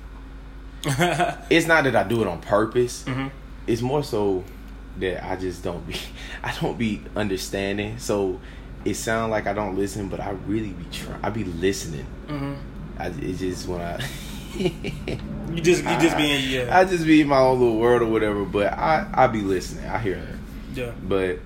[1.50, 3.04] It's not that I do it on purpose.
[3.08, 3.32] Mhm.
[3.68, 4.44] It's more so
[5.00, 5.96] that I just don't be
[6.44, 7.98] I don't be understanding.
[7.98, 8.40] So
[8.86, 11.20] it sounds like I don't listen, but I really be trying.
[11.24, 12.06] I be listening.
[12.28, 12.56] Mhm.
[13.00, 14.00] I it's just when I
[14.58, 18.08] you just you just being yeah I just be in my own little world or
[18.08, 18.46] whatever.
[18.46, 19.86] But I I be listening.
[19.90, 20.40] I hear her,
[20.74, 21.40] yeah but.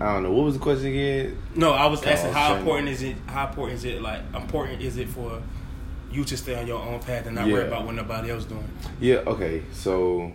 [0.00, 0.32] I don't know.
[0.32, 1.38] What was the question again?
[1.54, 2.58] no I was Oh, asking how sorry.
[2.60, 5.40] important is it how important is it like important is it for
[6.10, 8.68] you to stay on your own path and not worry about what nobody else doing
[9.00, 9.16] Yeah.
[9.26, 9.62] Okay.
[9.72, 10.32] So.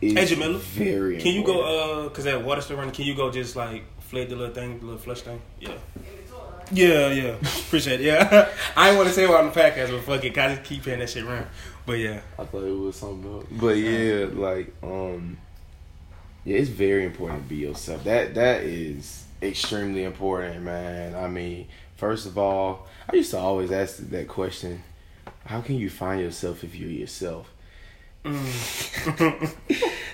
[0.00, 1.18] Hey Jamila, Very.
[1.20, 1.62] Can you go?
[1.62, 2.92] uh Cause that water still running.
[2.92, 5.40] Can you go just like flip the little thing, the little flush thing?
[5.60, 5.70] Yeah.
[6.72, 7.36] Yeah, yeah.
[7.36, 8.06] Appreciate it.
[8.06, 8.48] Yeah.
[8.76, 10.36] I ain't want to say it on the podcast, but fuck it.
[10.38, 11.46] I just keep hearing that shit run.
[11.84, 12.20] But yeah.
[12.38, 13.46] I thought it was something else.
[13.50, 15.38] But yeah, like um
[16.44, 18.04] yeah, it's very important to be yourself.
[18.04, 21.14] That that is extremely important, man.
[21.14, 24.82] I mean, first of all, I used to always ask that question,
[25.44, 27.51] how can you find yourself if you're yourself?
[28.24, 29.54] Mm.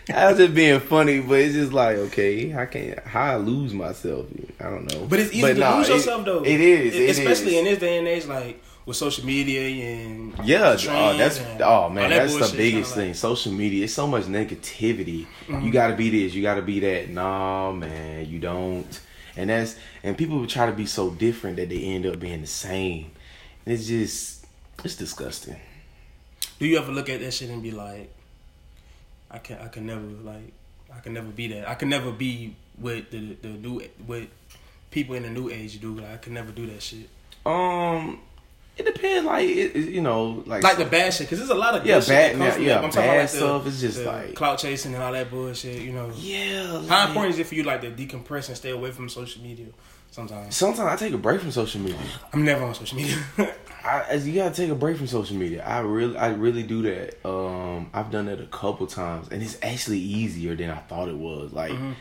[0.15, 3.75] I was just being funny, but it's just like, okay, I can't how I lose
[3.75, 4.27] myself?
[4.59, 5.07] I don't know.
[5.07, 6.43] But it's easy to nah, lose it- yourself though.
[6.45, 7.59] It is, it especially is.
[7.59, 11.91] in this day and age, like with social media and Yeah, oh, that's and oh
[11.91, 13.09] man, that that's the biggest thing.
[13.09, 15.27] like- Social media, it's so much negativity.
[15.47, 15.67] Mm-hmm.
[15.67, 17.11] You got to be this, you got to be that.
[17.11, 19.01] Nah, man, you don't.
[19.37, 22.47] and that's and people try to be so different that they end up being the
[22.47, 23.11] same.
[23.67, 24.47] It's just
[24.83, 25.57] it's disgusting.
[26.59, 28.11] Do you ever look at that shit and be like,
[29.31, 30.53] I can I can never like
[30.95, 31.69] I can never be that.
[31.69, 34.23] I can never be what the the new what
[34.91, 35.95] people in the new age do.
[35.97, 37.09] Like I can never do that shit.
[37.47, 38.21] Um,
[38.77, 39.27] it depends.
[39.27, 41.87] Like it, it- you know, like Like the bad shit, because there's a lot of
[41.87, 42.77] Yeah, bad- comes yeah.
[42.81, 45.13] I'm talking bad about, like, the- stuff is just the like- clout chasing and all
[45.13, 45.81] that bullshit.
[45.83, 46.67] You know, yeah.
[46.67, 49.43] how like- important is it for you like to decompress and stay away from social
[49.43, 49.67] media?
[50.11, 51.99] Sometimes Sometimes I take a break from social media.
[52.33, 53.17] I'm never on social media.
[53.85, 55.65] I, as you gotta take a break from social media.
[55.65, 57.25] I really, I really do that.
[57.29, 61.17] Um, I've done that a couple times, and it's actually easier than I thought it
[61.17, 61.53] was.
[61.53, 61.93] Like, Mm-hmm.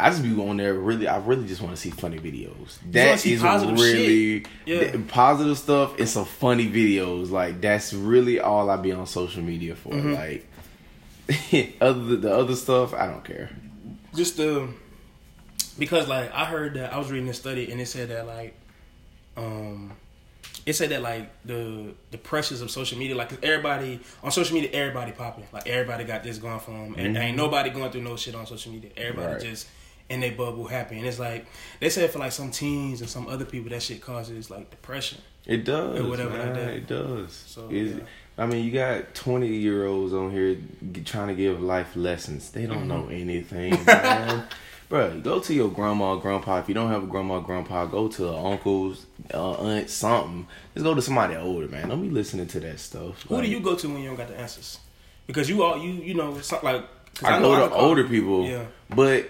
[0.00, 0.74] I just be on there.
[0.74, 2.78] Really, I really just want to see funny videos.
[2.90, 4.44] That is really.
[4.66, 4.90] Yeah.
[4.90, 7.30] th- positive stuff and some funny videos.
[7.30, 9.90] Like that's really all I be on social media for.
[9.90, 10.14] Mm-hmm.
[10.14, 13.50] Like, other the other stuff, I don't care.
[14.12, 14.68] just the
[15.78, 18.54] because like I heard that I was reading a study and it said that like
[19.36, 19.92] um
[20.66, 24.54] it said that like the the pressures of social media like 'cause everybody on social
[24.54, 28.02] media everybody popping like everybody got this going for them and ain't nobody going through
[28.02, 29.42] no shit on social media everybody Right.
[29.42, 29.66] just
[30.08, 31.46] in their bubble happy and it's like
[31.80, 35.18] they said for like some teens and some other people that shit causes like depression
[35.46, 36.68] It does, Or whatever like that.
[36.68, 37.32] It does.
[37.32, 38.04] So, It's- yeah.
[38.42, 40.56] I mean, you got twenty year olds on here
[41.04, 42.50] trying to give life lessons.
[42.50, 43.12] They don't know Mm-hmm.
[43.22, 44.46] anything, man.
[44.88, 46.58] Bro, go to your grandma, grandpa.
[46.58, 50.46] If you don't have a grandma, grandpa, go to uncles, uh, aunt, something.
[50.74, 51.88] Just go to somebody older, man.
[51.88, 53.22] Don't be listening to that stuff.
[53.22, 54.78] who Like, do you go to when you don't got the answers
[55.26, 56.84] because you all you you know it's not like
[57.22, 59.28] I, know go to older people, yeah but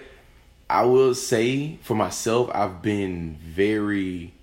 [0.69, 4.33] I will say for myself, I've been very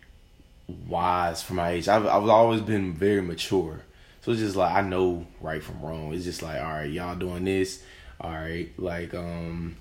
[0.87, 1.89] wise for my age.
[1.89, 3.81] I've I've always been very mature,
[4.23, 6.15] so it's just like I know right from wrong.
[6.15, 7.83] It's just like all right, y'all doing this,
[8.21, 8.71] all right.
[8.79, 9.77] Like um,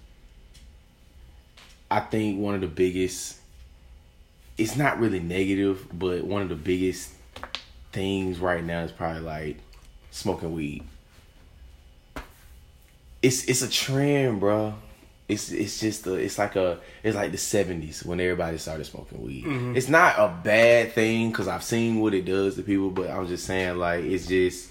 [1.89, 3.37] I think one of the biggest.
[4.57, 7.11] It's not really negative, but one of the biggest
[7.93, 9.57] things right now is probably like
[10.11, 10.83] smoking weed
[13.21, 14.73] it's it's a trend, bro.
[15.29, 19.21] It's it's just a, it's like a it's like the seventies when everybody started smoking
[19.23, 19.45] weed.
[19.45, 19.77] Mm-hmm.
[19.77, 23.27] It's not a bad thing because I've seen what it does to people, but I'm
[23.27, 24.69] just saying like it's just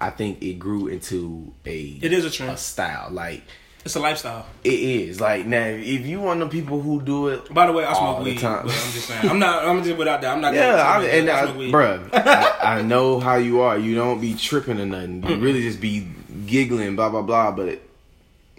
[0.00, 2.52] I think it grew into a It is a trend.
[2.52, 3.08] a style.
[3.10, 3.42] Like
[3.84, 7.52] it's a lifestyle it is like now if you want the people who do it,
[7.52, 8.42] By the way, I smoke weed.
[8.42, 9.62] I'm just saying, I'm not.
[9.62, 10.32] I'm just without that.
[10.34, 10.54] I'm not.
[10.54, 11.28] Yeah, gonna I, and.
[11.28, 11.74] I, smoke weed.
[11.74, 13.76] bruh, I, I know how you are.
[13.76, 15.22] You don't be tripping or nothing.
[15.22, 16.08] You really just be
[16.46, 17.50] giggling, blah blah blah.
[17.50, 17.80] But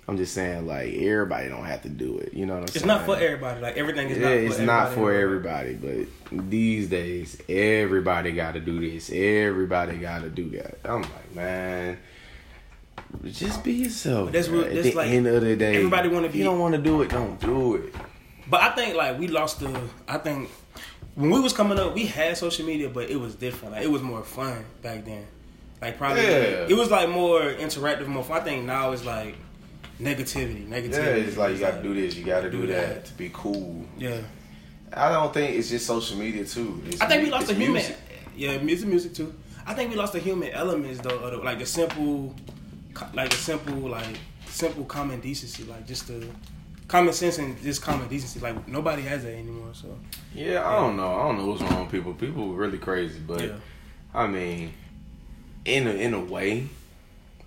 [0.07, 2.33] I'm just saying, like everybody don't have to do it.
[2.33, 2.87] You know what I'm It's saying?
[2.87, 3.59] not for everybody.
[3.61, 4.29] Like everything is Yeah, not.
[4.29, 4.51] For everybody.
[4.55, 5.69] it's not for everybody.
[5.73, 6.07] everybody.
[6.31, 9.09] But these days, everybody got to do this.
[9.11, 10.77] Everybody got to do that.
[10.85, 11.97] I'm like, man.
[13.23, 14.31] Just be yourself.
[14.31, 14.65] That's bruh.
[14.65, 16.81] real- At the like- end of the day, everybody wanna be- you don't want to
[16.81, 17.93] do it, don't do it.
[18.49, 19.79] But I think like we lost the.
[20.07, 20.49] I think
[21.15, 23.73] when we was coming up, we had social media, but it was different.
[23.75, 25.25] Like it was more fun back then.
[25.81, 26.67] Like probably Yeah.
[26.69, 28.41] it was like more interactive, more fun.
[28.41, 29.35] I think now it's like
[29.99, 30.91] negativity, negativity.
[30.93, 32.95] Yeah, it's like you got to do this, you got to do do that.
[32.95, 33.85] that to be cool.
[33.97, 34.21] Yeah,
[34.93, 36.81] I don't think it's just social media too.
[36.87, 37.73] It's I think we lost the human.
[37.73, 37.97] music.
[38.35, 39.33] Yeah, music, music too.
[39.65, 42.35] I think we lost the human elements though, the, like the simple,
[43.13, 46.27] like the simple, like simple common decency, like just the
[46.87, 48.39] common sense and just common decency.
[48.39, 49.69] Like nobody has that anymore.
[49.73, 49.97] So
[50.33, 51.13] Yeah, I don't know.
[51.15, 52.13] I don't know what's wrong with people.
[52.13, 53.55] People really crazy, but yeah,
[54.13, 54.73] I mean,
[55.65, 56.67] in a in a way,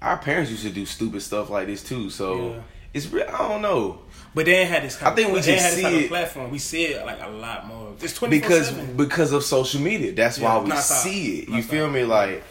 [0.02, 2.10] our parents used to do stupid stuff like this too.
[2.10, 2.60] So Yeah.
[2.94, 3.26] it's real.
[3.28, 4.00] I don't know
[4.34, 4.94] but they had this.
[4.96, 6.50] Kind I think of, we just had this see type of it- platform.
[6.50, 7.94] We see it like a lot more.
[8.00, 10.12] It's twenty because because of social media.
[10.12, 11.48] That's Yeah, why we see it.
[11.48, 12.04] You feel me?
[12.04, 12.44] Like.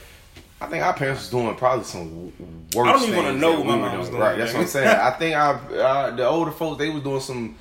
[0.60, 2.34] I think our parents was doing probably some
[2.74, 2.88] worse.
[2.88, 4.68] I don't even wanna know what my we mom was doing, Right, that's what I'm
[4.68, 4.88] saying.
[4.88, 7.56] I think our, our the older folks they was doing some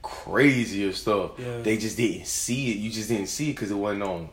[0.00, 1.32] crazier stuff.
[1.38, 1.58] Yeah.
[1.62, 2.76] They just didn't see it.
[2.78, 4.28] You just didn't see it because it wasn't on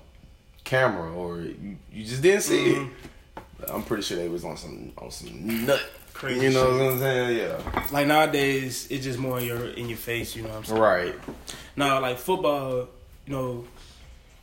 [0.63, 2.85] camera, or you, you just didn't see Mhm.
[2.87, 2.93] it.
[3.65, 5.81] But I'm pretty sure they was on some on some nut.
[6.13, 6.79] Crazy You know shit.
[6.85, 7.37] what I'm saying?
[7.37, 7.87] Yeah.
[7.91, 10.35] Like nowadays, it's just more in your in your face.
[10.35, 10.81] You know what I'm saying?
[10.81, 11.15] Right.
[11.75, 12.87] Now, like football,
[13.25, 13.65] you know,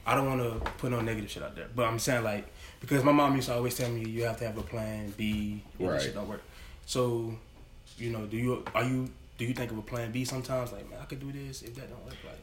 [0.07, 2.47] I don't want to put no negative shit out there, but I'm saying like
[2.81, 5.63] because my mom used to always tell me you have to have a plan B
[5.79, 5.95] if Right.
[5.95, 6.43] this shit don't work.
[6.87, 7.35] So,
[7.99, 10.73] you know, do you are you do you think of a plan B sometimes?
[10.73, 12.17] Like, man, I could do this if that don't work.
[12.25, 12.39] Like,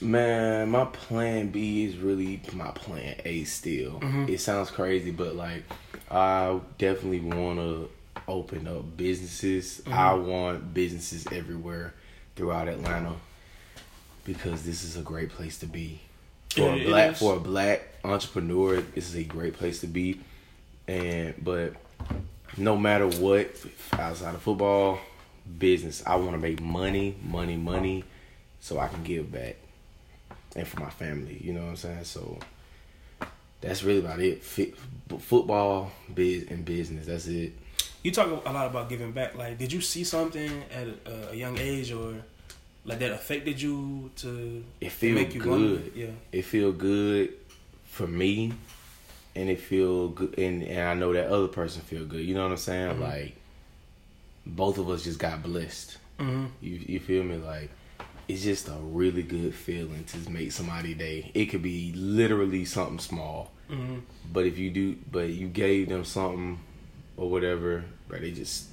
[0.00, 4.00] Man, my plan B is really my plan A still.
[4.00, 4.28] Mhm.
[4.28, 5.64] It sounds crazy, but like
[6.10, 7.88] I definitely want to
[8.28, 9.82] open up businesses.
[9.86, 11.94] I want businesses everywhere
[12.36, 13.14] throughout Atlanta
[14.24, 16.00] because this is a great place to be.
[16.50, 20.20] For It- a black for a black entrepreneur, this is a great place to be.
[20.86, 21.74] And but
[22.56, 23.50] no matter what
[23.94, 25.00] outside of football,
[25.58, 28.04] business, I want to make money, money, money
[28.60, 29.56] so I can give back,
[30.56, 31.38] and for my family.
[31.40, 32.04] You know what I'm saying?
[32.04, 32.38] So
[33.60, 34.42] that's really about it.
[34.42, 37.06] Football, biz, and business.
[37.06, 37.52] That's it.
[38.02, 39.36] You talk a lot about giving back.
[39.36, 42.14] Like, did you see something at a, a young age, or
[42.84, 45.50] like that affected you to It feel make you good.
[45.50, 45.82] wonder?
[45.94, 46.10] Yeah.
[46.32, 47.32] It feel good
[47.84, 48.52] for me,
[49.34, 52.24] and it feel good, and, and I know that other person feel good.
[52.24, 52.96] You know what I'm saying?
[52.96, 53.00] Mhm.
[53.00, 53.36] Like
[54.44, 55.98] both of us just got blessed.
[56.20, 56.46] Mm-hmm.
[56.62, 57.36] You you feel me?
[57.36, 57.70] Like
[58.28, 61.30] it's just a really good feeling to make somebody day.
[61.34, 63.96] It could be literally something small, Mm-hmm.
[64.32, 66.60] but if you do, but you gave them something
[67.16, 68.66] or whatever, but they just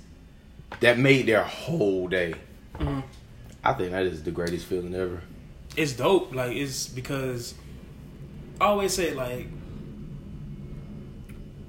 [0.81, 2.35] that made their whole day.
[2.75, 2.99] Mm-hmm.
[3.63, 5.21] I think that is the greatest feeling ever.
[5.75, 6.33] It's dope.
[6.35, 7.55] Like, it's because
[8.61, 9.47] I always say like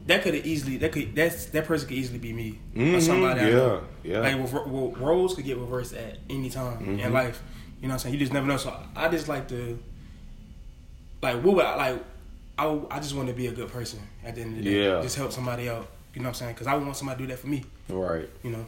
[0.06, 3.40] that could have easily that could that's that person could easily be me or somebody.
[3.40, 4.08] Mm-hmm.
[4.08, 4.36] yeah, yeah.
[4.36, 7.12] Like roles could get reversed at any time in Mhm.
[7.12, 7.42] life.
[7.80, 8.14] You know what I'm saying?
[8.14, 8.56] You just never know.
[8.56, 9.78] So I just like to
[11.22, 12.04] like what would I like
[12.56, 14.86] I, I just want to be a good person at the end of the day.
[14.88, 15.02] Yeah.
[15.02, 15.88] Just help somebody out.
[16.14, 16.52] You know what I'm saying?
[16.54, 17.64] Because I would want somebody to do that for me.
[17.88, 18.28] right.
[18.42, 18.66] You know.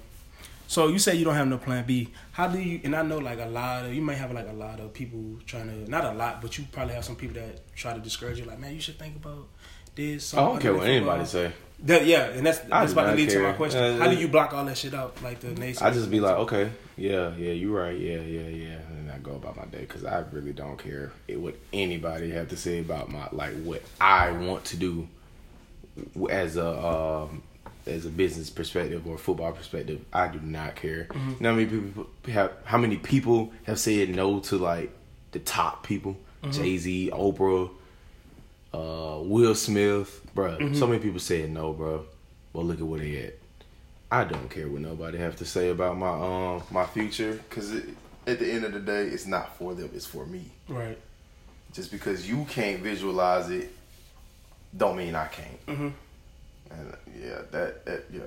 [0.68, 2.08] So you say you don't have no plan B.
[2.32, 2.80] How do you?
[2.82, 5.38] And I know like a lot of you might have like a lot of people
[5.46, 8.38] trying to not a lot, but you probably have some people that try to discourage
[8.38, 8.44] you.
[8.44, 9.46] Like, man, you should think about
[9.94, 10.34] this.
[10.34, 11.52] I don't care what anybody say.
[11.80, 13.82] That, yeah, and that's that's about to lead to my question.
[13.82, 15.22] Uh, How do you block all that shit out?
[15.22, 15.86] Like the nation?
[15.86, 19.32] I just be like, okay, yeah, yeah, you right, yeah, yeah, yeah, and I go
[19.32, 23.10] about my day because I really don't care it, what anybody have to say about
[23.10, 25.06] my like what I want to do
[26.30, 27.42] as a um,
[27.86, 30.02] as a business perspective or football perspective.
[30.12, 31.08] I do not care.
[31.10, 31.30] Mm-hmm.
[31.30, 34.92] You know how many people have how many people have said no to like
[35.32, 36.52] the top people, Mm-hmm.
[36.62, 37.70] Jay Z, Oprah,
[38.76, 40.58] uh, Will Smith, bruh.
[40.58, 40.74] Mm-hmm.
[40.74, 42.04] So many people said no, bro.
[42.52, 43.34] Well, look at where they at.
[44.10, 47.74] I don't care what nobody have to say about my um my future because
[48.26, 49.90] at the end of the day, it's not for them.
[49.94, 50.44] It's for me.
[50.68, 50.98] right.
[51.72, 53.70] Just because you can't visualize it,
[54.76, 55.66] don't mean I can't.
[55.66, 55.88] Mm-hmm.
[56.70, 58.20] And yeah, that that yeah.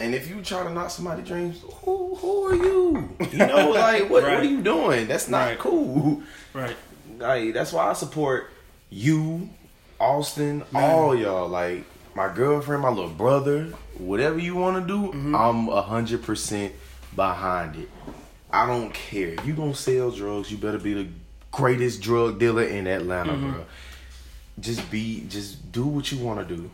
[0.00, 3.16] And if you try to knock somebody's dreams, who who are you?
[3.32, 4.32] You know, like what Right.
[4.34, 5.06] what are you doing?
[5.06, 5.58] That's not Right.
[5.58, 6.22] cool.
[6.54, 6.76] Right.
[7.18, 8.50] Like that's why I support
[8.90, 9.50] you,
[10.00, 11.48] Austin, all y'all.
[11.48, 13.64] Like my girlfriend, my little brother,
[13.96, 15.34] whatever you want to do, mm-hmm.
[15.34, 16.74] I'm a hundred percent
[17.14, 17.88] behind it.
[18.50, 20.50] I don't care you gonna sell drugs.
[20.50, 21.08] You better be the
[21.50, 23.50] greatest drug dealer in Atlanta, mm-hmm.
[23.52, 23.64] bro.
[24.60, 26.70] Just be, just do what you want to do.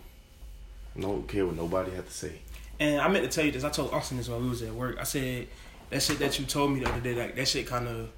[0.98, 2.40] Don't care what nobody have to say.
[2.80, 3.64] And I meant to tell you this.
[3.64, 4.96] I told Austin this while we was at work.
[4.98, 5.48] I said
[5.90, 7.14] that shit that you told me the other day.
[7.14, 8.08] Like that shit kind of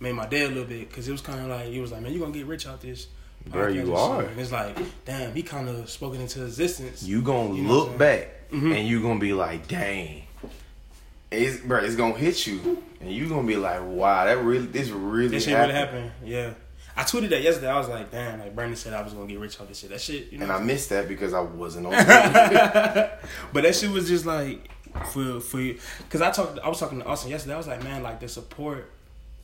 [0.00, 2.02] made my day a little bit because it was kind of like he was like,
[2.02, 3.06] man, you gonna get rich out this.
[3.46, 4.22] Bro, you are.
[4.22, 7.02] And it's like, damn, he kind of spoken into existence.
[7.02, 8.76] You gonna You know look back Mhm.
[8.78, 10.22] and you gonna be like, dang.
[11.30, 12.82] It's bro, it's gonna hit you.
[13.00, 15.72] And you gonna be like, wow, that really this really that shit happened.
[15.72, 16.10] really happened.
[16.24, 16.50] Yeah.
[16.96, 17.68] I tweeted that yesterday.
[17.68, 19.90] I was like, damn, like Bernie said I was gonna get rich off this shit.
[19.90, 20.44] That shit, you know.
[20.44, 21.92] And I missed that because I wasn't on
[23.52, 24.70] but that shit was just like
[25.12, 27.54] for for you because I talked I was talking to Austin yesterday.
[27.54, 28.90] I was like, man, like the support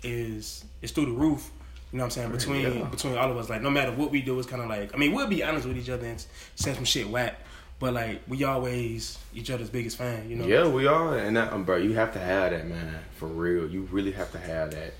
[0.04, 1.50] is is through the roof.
[1.92, 2.30] You know what I'm saying?
[2.32, 2.84] Between Yeah.
[2.84, 4.96] between all of us, like no matter what we do, it's kind of like I
[4.96, 6.24] mean we'll be honest with each other and
[6.54, 7.40] say some shit whack,
[7.80, 10.28] but like we always each other's biggest fan.
[10.30, 10.46] You know?
[10.46, 11.18] Yeah, we are.
[11.18, 13.00] And that, um, bro, you have to have that, man.
[13.16, 13.68] For real.
[13.68, 14.94] You really have to have that.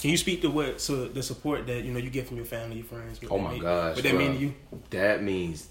[0.00, 2.46] Can you speak to what so the support that you know you get from your
[2.46, 3.20] family, your friends?
[3.20, 4.18] What Oh that my mean- gosh, What that bro.
[4.18, 4.54] mean to you?
[4.90, 5.68] That means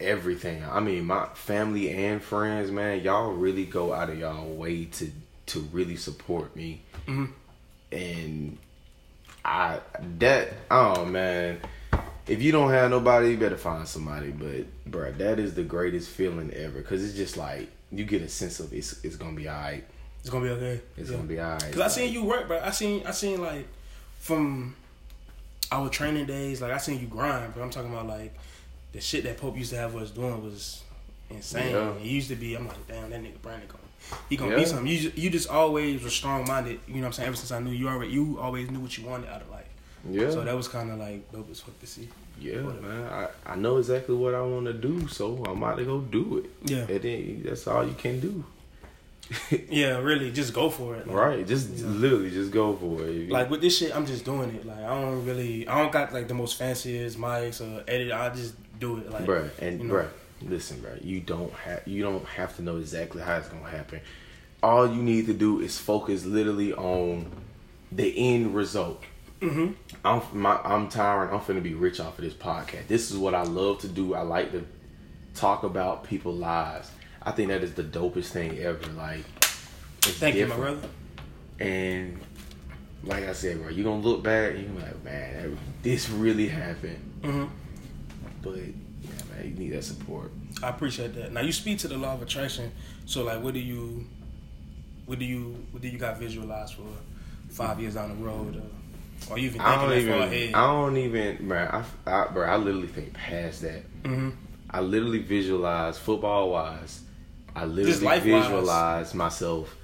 [0.00, 0.64] everything.
[0.64, 5.12] I mean, my family and friends, man, y'all really go out of y'all way to
[5.46, 6.80] to really support me.
[7.06, 7.28] Mhm.
[7.92, 8.58] And
[9.46, 9.80] I
[10.18, 11.60] that oh man,
[12.26, 14.30] if you don't have nobody, you better find somebody.
[14.30, 18.28] But bruh, that is the greatest feeling ever because it's just like you get a
[18.28, 19.84] sense of it's it's gonna be alright.
[20.20, 20.80] It's gonna be okay.
[20.96, 21.16] It's Yeah.
[21.16, 21.72] gonna be alright.
[21.72, 22.58] Cause I seen you work, bro.
[22.60, 23.68] I seen I seen like
[24.18, 24.74] from
[25.70, 28.34] our training days, like I seen you grind, but I'm talking about like
[28.92, 30.82] the shit that Pope used to have us doing was
[31.30, 31.70] insane.
[31.72, 31.92] Yeah.
[31.94, 33.82] It used to be, I'm like, damn, that nigga Brandon going
[34.28, 34.56] he gonna Yeah.
[34.58, 34.86] be something.
[34.86, 36.80] You just, you just always were strong minded.
[36.86, 37.26] You know what I'm saying?
[37.28, 39.66] Ever since I knew you already, you always knew what you wanted out of life.
[40.08, 40.30] Yeah.
[40.30, 42.08] So that was kind of like dope as fuck to see.
[42.40, 43.04] Yeah, man.
[43.10, 46.38] I, I know exactly what I want to do, so I'm about to go do
[46.38, 46.50] it.
[46.70, 48.44] Yeah, And then that's all you can do.
[49.70, 51.06] yeah, really, just go for it.
[51.08, 51.46] Like, Right.
[51.46, 53.28] Just literally just go for it.
[53.28, 54.64] Like with this shit, I'm just doing it.
[54.64, 58.12] Like I don't really, I don't got like the most fanciest mics or edit.
[58.12, 59.10] I just do it.
[59.10, 59.94] Like, bruh, and you know.
[59.94, 60.08] bruh,
[60.42, 64.00] listen, bro, you don't have you don't have to know exactly how it's gonna happen.
[64.62, 67.30] All you need to do is focus literally on
[67.92, 69.02] the end result.
[69.40, 69.72] hmm
[70.04, 71.30] I'm my, I'm tired.
[71.32, 72.88] I'm finna be rich off of this podcast.
[72.88, 74.14] This is what I love to do.
[74.14, 74.66] I like to
[75.34, 76.90] talk about people's lives.
[77.22, 78.86] I think that is the dopest thing ever.
[78.92, 79.24] Like,
[79.98, 80.88] it's Thank you, my brother.
[81.58, 82.18] And
[83.02, 85.58] like I said, bro, you gonna look back and you gonna be like, man, that,
[85.82, 86.98] this really happened.
[87.22, 87.44] hmm
[88.42, 88.58] But
[89.42, 90.30] you need that support.
[90.62, 91.32] I appreciate that.
[91.32, 92.72] Now you speak to the law of attraction.
[93.04, 94.06] So like, what do you,
[95.06, 96.86] what do you, what do you got visualized for
[97.50, 100.54] five years down the road, or, or you even I don't even.
[100.54, 101.58] I don't even, bro.
[101.58, 103.82] I, I, bro, I literally think past that.
[104.04, 104.30] hmm
[104.68, 107.02] I literally visualize football wise.
[107.54, 109.74] I literally visualize myself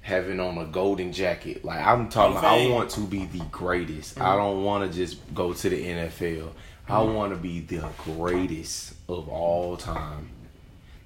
[0.00, 1.64] having on a golden jacket.
[1.64, 4.14] Like I'm talking, about, I want to be the greatest.
[4.14, 4.26] Mm-hmm.
[4.26, 6.50] I don't want to just go to the NFL.
[6.88, 10.30] I want to be the greatest of all time.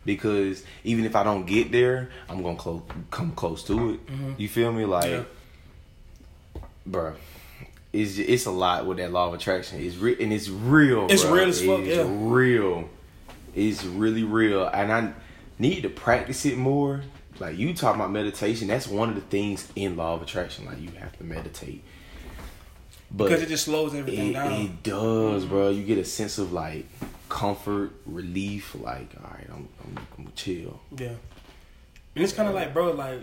[0.04, 4.06] Because even if I don't get there, I'm gonna close, come close to it.
[4.06, 4.32] Mm-hmm.
[4.36, 4.84] You feel me?
[4.84, 5.22] Like, Yeah.
[6.88, 7.14] bruh,
[7.92, 9.80] it's it's a lot with that law of attraction.
[9.80, 11.06] It's re- and it's real.
[11.08, 11.32] It's bruh.
[11.32, 12.04] real as fuck, It's yeah.
[12.08, 12.88] real.
[13.54, 15.12] It's really real, and I
[15.58, 17.02] need to practice it more.
[17.38, 20.64] Like you talk about meditation, that's one of the things in law of attraction.
[20.64, 21.84] Like you have to meditate,
[23.14, 24.52] but because it just slows everything it, down.
[24.52, 25.70] it does, bro.
[25.70, 26.86] You get a sense of like
[27.28, 28.74] comfort, relief.
[28.74, 30.80] Like, all right, I'm I'm, I'm chill.
[30.96, 31.08] Yeah.
[32.14, 33.20] And it's kind of like, bro, like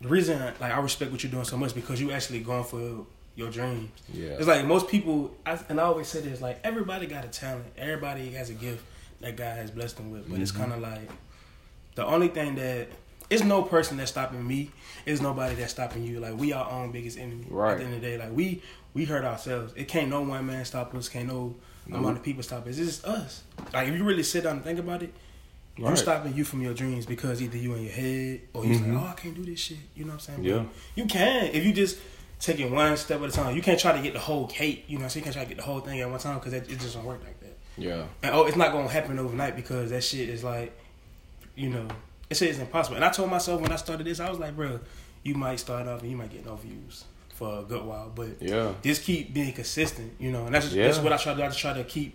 [0.00, 3.06] the reason like I respect what you're doing so much because you actually going for
[3.36, 3.90] your dreams.
[4.12, 4.30] Yeah.
[4.30, 7.66] It's like most people, I, and I always say this, like everybody got a talent,
[7.76, 8.84] everybody has a gift
[9.20, 10.60] that God has blessed them with, but it's Mm-hmm.
[10.60, 11.08] kind of like
[11.94, 12.88] the only thing that
[13.30, 14.70] it's no person that's stopping me.
[15.04, 16.20] It's nobody that's stopping you.
[16.20, 17.46] Like we our own biggest enemy.
[17.48, 17.72] Right.
[17.72, 18.62] At the end of the day, like we
[18.94, 19.72] we hurt ourselves.
[19.76, 21.08] It can't no one man stop us.
[21.08, 21.56] Can't no
[21.86, 22.78] amount of people stop us.
[22.78, 23.42] It's just us.
[23.72, 25.12] Like if you really sit down and think about it,
[25.76, 29.02] you're stopping you from your dreams because either you in your head or you're like,
[29.02, 29.78] oh, I can't do this shit.
[29.94, 30.38] You know what I'm saying?
[30.40, 30.48] Mm-hmm.
[30.48, 30.64] Yeah.
[30.96, 31.98] You can if you just
[32.40, 33.54] take it one step at a time.
[33.54, 34.84] You can't try to get the whole cake.
[34.88, 36.52] You know, so you can't try to get the whole thing at one time because
[36.52, 37.58] it just don't work like that.
[37.76, 38.04] Yeah.
[38.22, 40.76] And oh, it's not gonna happen overnight because that shit is like,
[41.54, 41.86] you know,
[42.30, 42.96] it shit impossible.
[42.96, 44.80] And I told myself when I started this, I was like, bro,
[45.22, 47.04] you might start off and you might get no views
[47.34, 48.72] for a good while, but Yeah.
[48.82, 50.46] just keep being consistent, you know.
[50.46, 50.86] And that's Yeah.
[50.86, 51.44] that's what I try to do.
[51.44, 52.14] I just try to keep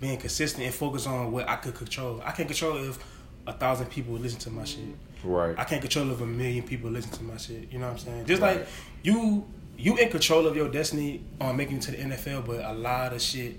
[0.00, 2.20] being consistent and focus on what I could control.
[2.24, 2.98] I can't control if
[3.46, 4.80] a thousand people listen to my shit.
[5.22, 5.54] Right.
[5.58, 7.70] I can't control if a million people listen to my shit.
[7.70, 8.26] You know what I'm saying?
[8.26, 8.58] Just Right.
[8.58, 8.66] like
[9.02, 9.44] you,
[9.76, 13.12] you in control of your destiny on making it to the NFL, but a lot
[13.12, 13.56] of shit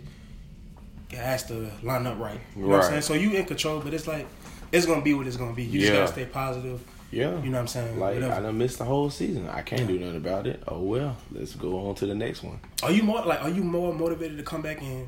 [1.14, 2.39] has to line up right.
[2.56, 2.89] You know what I'm Right.
[2.89, 3.01] saying?
[3.04, 4.26] So you in control, but it's like
[4.74, 5.63] it's gonna be what it's gonna be.
[5.63, 6.82] You just gotta stay positive.
[7.11, 7.30] yeah.
[7.41, 7.99] You know what I'm saying?
[7.99, 8.34] Like Whatever.
[8.34, 9.47] I done missed the whole season.
[9.49, 9.88] I can't Yeah.
[9.88, 10.61] do nothing about it.
[10.67, 11.15] Oh well.
[11.32, 12.59] Let's go on to the next one.
[12.82, 13.41] Are you more like?
[13.41, 15.07] Are you more motivated to come back and?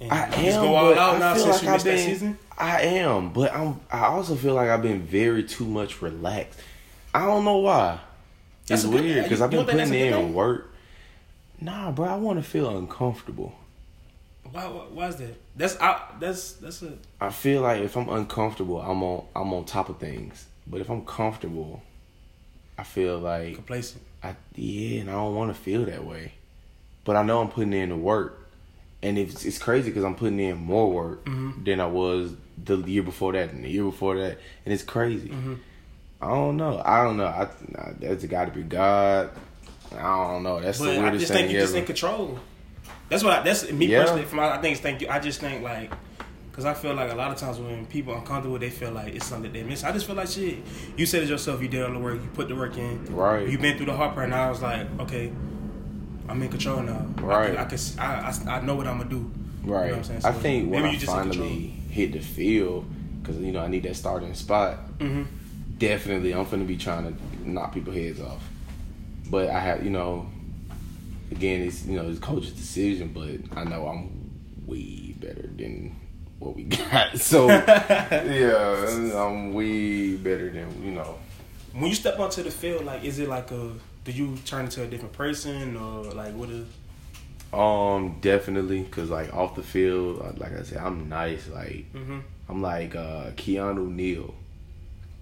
[0.00, 1.90] and I just am, go all out I now feel since like you missed that
[1.96, 2.38] been- season.
[2.58, 3.80] I am, but I'm.
[3.90, 6.58] I also feel like I've been very too much relaxed.
[7.14, 7.98] I don't know why.
[8.66, 10.34] That's it's weird because I've been putting that's a good in thing?
[10.34, 10.72] work.
[11.60, 13.54] Nah, bro, I want to feel uncomfortable.
[14.56, 14.66] Why?
[14.66, 15.34] Why, why is that?
[15.56, 16.92] That's I, That's that's a.
[17.20, 19.24] I feel like if I'm uncomfortable, I'm on.
[19.34, 20.46] I'm on top of things.
[20.66, 21.82] But if I'm comfortable,
[22.78, 24.02] I feel like Complacent.
[24.22, 26.32] I yeah, and I don't want to feel that way.
[27.04, 28.48] But I know I'm putting in the work,
[29.02, 31.64] and it's it's crazy because I'm putting in more work Mhm.
[31.64, 32.32] than I was
[32.64, 35.28] the year before that and the year before that, and it's crazy.
[35.28, 35.58] Mhm.
[36.20, 36.80] I don't know.
[36.84, 37.26] I don't know.
[37.26, 39.30] I nah, that's got to be God.
[39.92, 40.02] I
[40.32, 40.60] don't know.
[40.60, 41.66] That's But the I just thing think you ever.
[41.66, 42.38] just in control.
[43.08, 44.02] That's what I, that's me Yeah.
[44.02, 44.24] personally.
[44.24, 45.08] From I think it's you.
[45.08, 45.90] I just think like
[46.50, 49.14] because I feel like a lot of times when people are uncomfortable, they feel like
[49.14, 49.84] it's something they miss.
[49.84, 50.58] I just feel like shit.
[50.96, 51.60] You said it yourself.
[51.60, 52.14] You did all the work.
[52.14, 53.04] You put the work in.
[53.14, 53.46] Right.
[53.48, 54.28] You've been through the hard part.
[54.30, 55.30] Now I was like, okay,
[56.28, 57.06] I'm in control now.
[57.20, 57.56] Right.
[57.58, 59.16] I can, I, can, I, I, I know what I'm gonna do.
[59.16, 59.90] You know Right.
[59.90, 60.20] what I'm saying?
[60.24, 62.86] I think when I finally hit the field,
[63.20, 64.98] because you know I need that starting spot.
[64.98, 65.24] Mm-hmm.
[65.78, 68.42] Definitely, I'm gonna be trying to knock people heads off.
[69.28, 70.26] But I have, you know,
[71.30, 75.94] again, it's you know it's coach's decision, but I know I'm way better than
[76.38, 77.18] what we got.
[77.18, 81.18] So yeah, I'm way better than you know.
[81.72, 83.72] When you step onto the field, like, is it like a?
[84.04, 86.66] Do you turn into a different person or like what is?
[87.52, 91.48] Um, definitely, cause like off the field, like I said, I'm nice.
[91.48, 92.18] Like Mm-hmm.
[92.48, 94.34] I'm like uh Keanu Neal.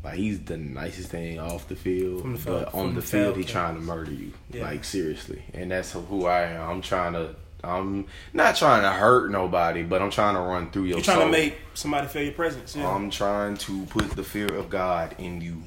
[0.05, 3.35] Like he's the nicest thing off the field, the field- but on the the field,
[3.35, 4.33] field, he trying to murder you.
[4.53, 4.65] Yeah.
[4.65, 6.69] Like seriously, and that's who I am.
[6.71, 7.35] I'm trying to.
[7.63, 11.17] I'm not trying to hurt nobody, but I'm trying to run through your You're trying
[11.21, 11.27] soul.
[11.29, 12.77] to make somebody feel your presence.
[12.77, 12.87] Yeah.
[12.95, 15.63] I'm trying to put the fear of God in you.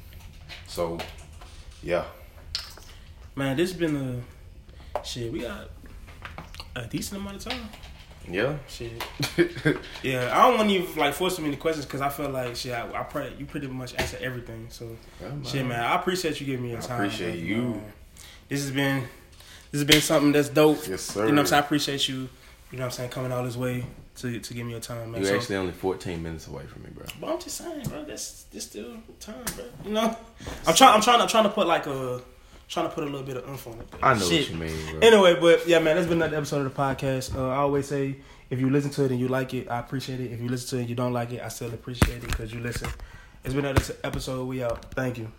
[0.67, 0.99] So,
[1.81, 2.05] yeah.
[3.35, 4.23] Man, this has been
[4.93, 5.31] a shit.
[5.33, 5.71] We got
[6.75, 7.67] a decent amount of time.
[8.29, 8.57] Yeah.
[8.67, 8.91] Shit.
[10.03, 12.73] Yeah, I don't want you like force me any questions because I feel like shit.
[12.73, 14.67] I, I pray you pretty much answer everything.
[14.69, 15.43] So Yeah, man.
[15.43, 15.79] shit, man.
[15.83, 17.01] I appreciate you giving me your I time.
[17.01, 17.81] appreciate you.
[18.49, 19.01] This has been
[19.71, 20.87] this has been something that's dope.
[20.87, 21.25] Yes, sir.
[21.25, 21.63] You know what I'm saying?
[21.63, 22.15] I appreciate you.
[22.71, 23.09] You know what I'm saying?
[23.11, 23.85] Coming all this way
[24.17, 25.21] to to give me your time, man.
[25.21, 27.05] You're So- actually only 14 minutes away from me, bro.
[27.21, 28.03] But I'm just saying, bro.
[28.03, 29.65] That's that's still time, bro.
[29.85, 30.17] You know,
[30.65, 30.93] I'm trying.
[30.95, 31.21] I'm trying.
[31.21, 32.21] I'm trying to put like a
[32.67, 33.87] trying to put a little bit of oomph on it.
[34.01, 34.49] I know Shit.
[34.49, 34.99] what you mean, bro.
[35.01, 37.35] Anyway, but yeah, man, that's been another episode of the podcast.
[37.35, 38.17] Uh, I always say
[38.49, 40.31] if you listen to it and you like it, I appreciate it.
[40.31, 42.53] If you listen to it and you don't like it, I still appreciate it because
[42.53, 42.89] you listen.
[43.43, 44.45] It's been another episode.
[44.47, 44.85] We out.
[44.93, 45.31] Thank you.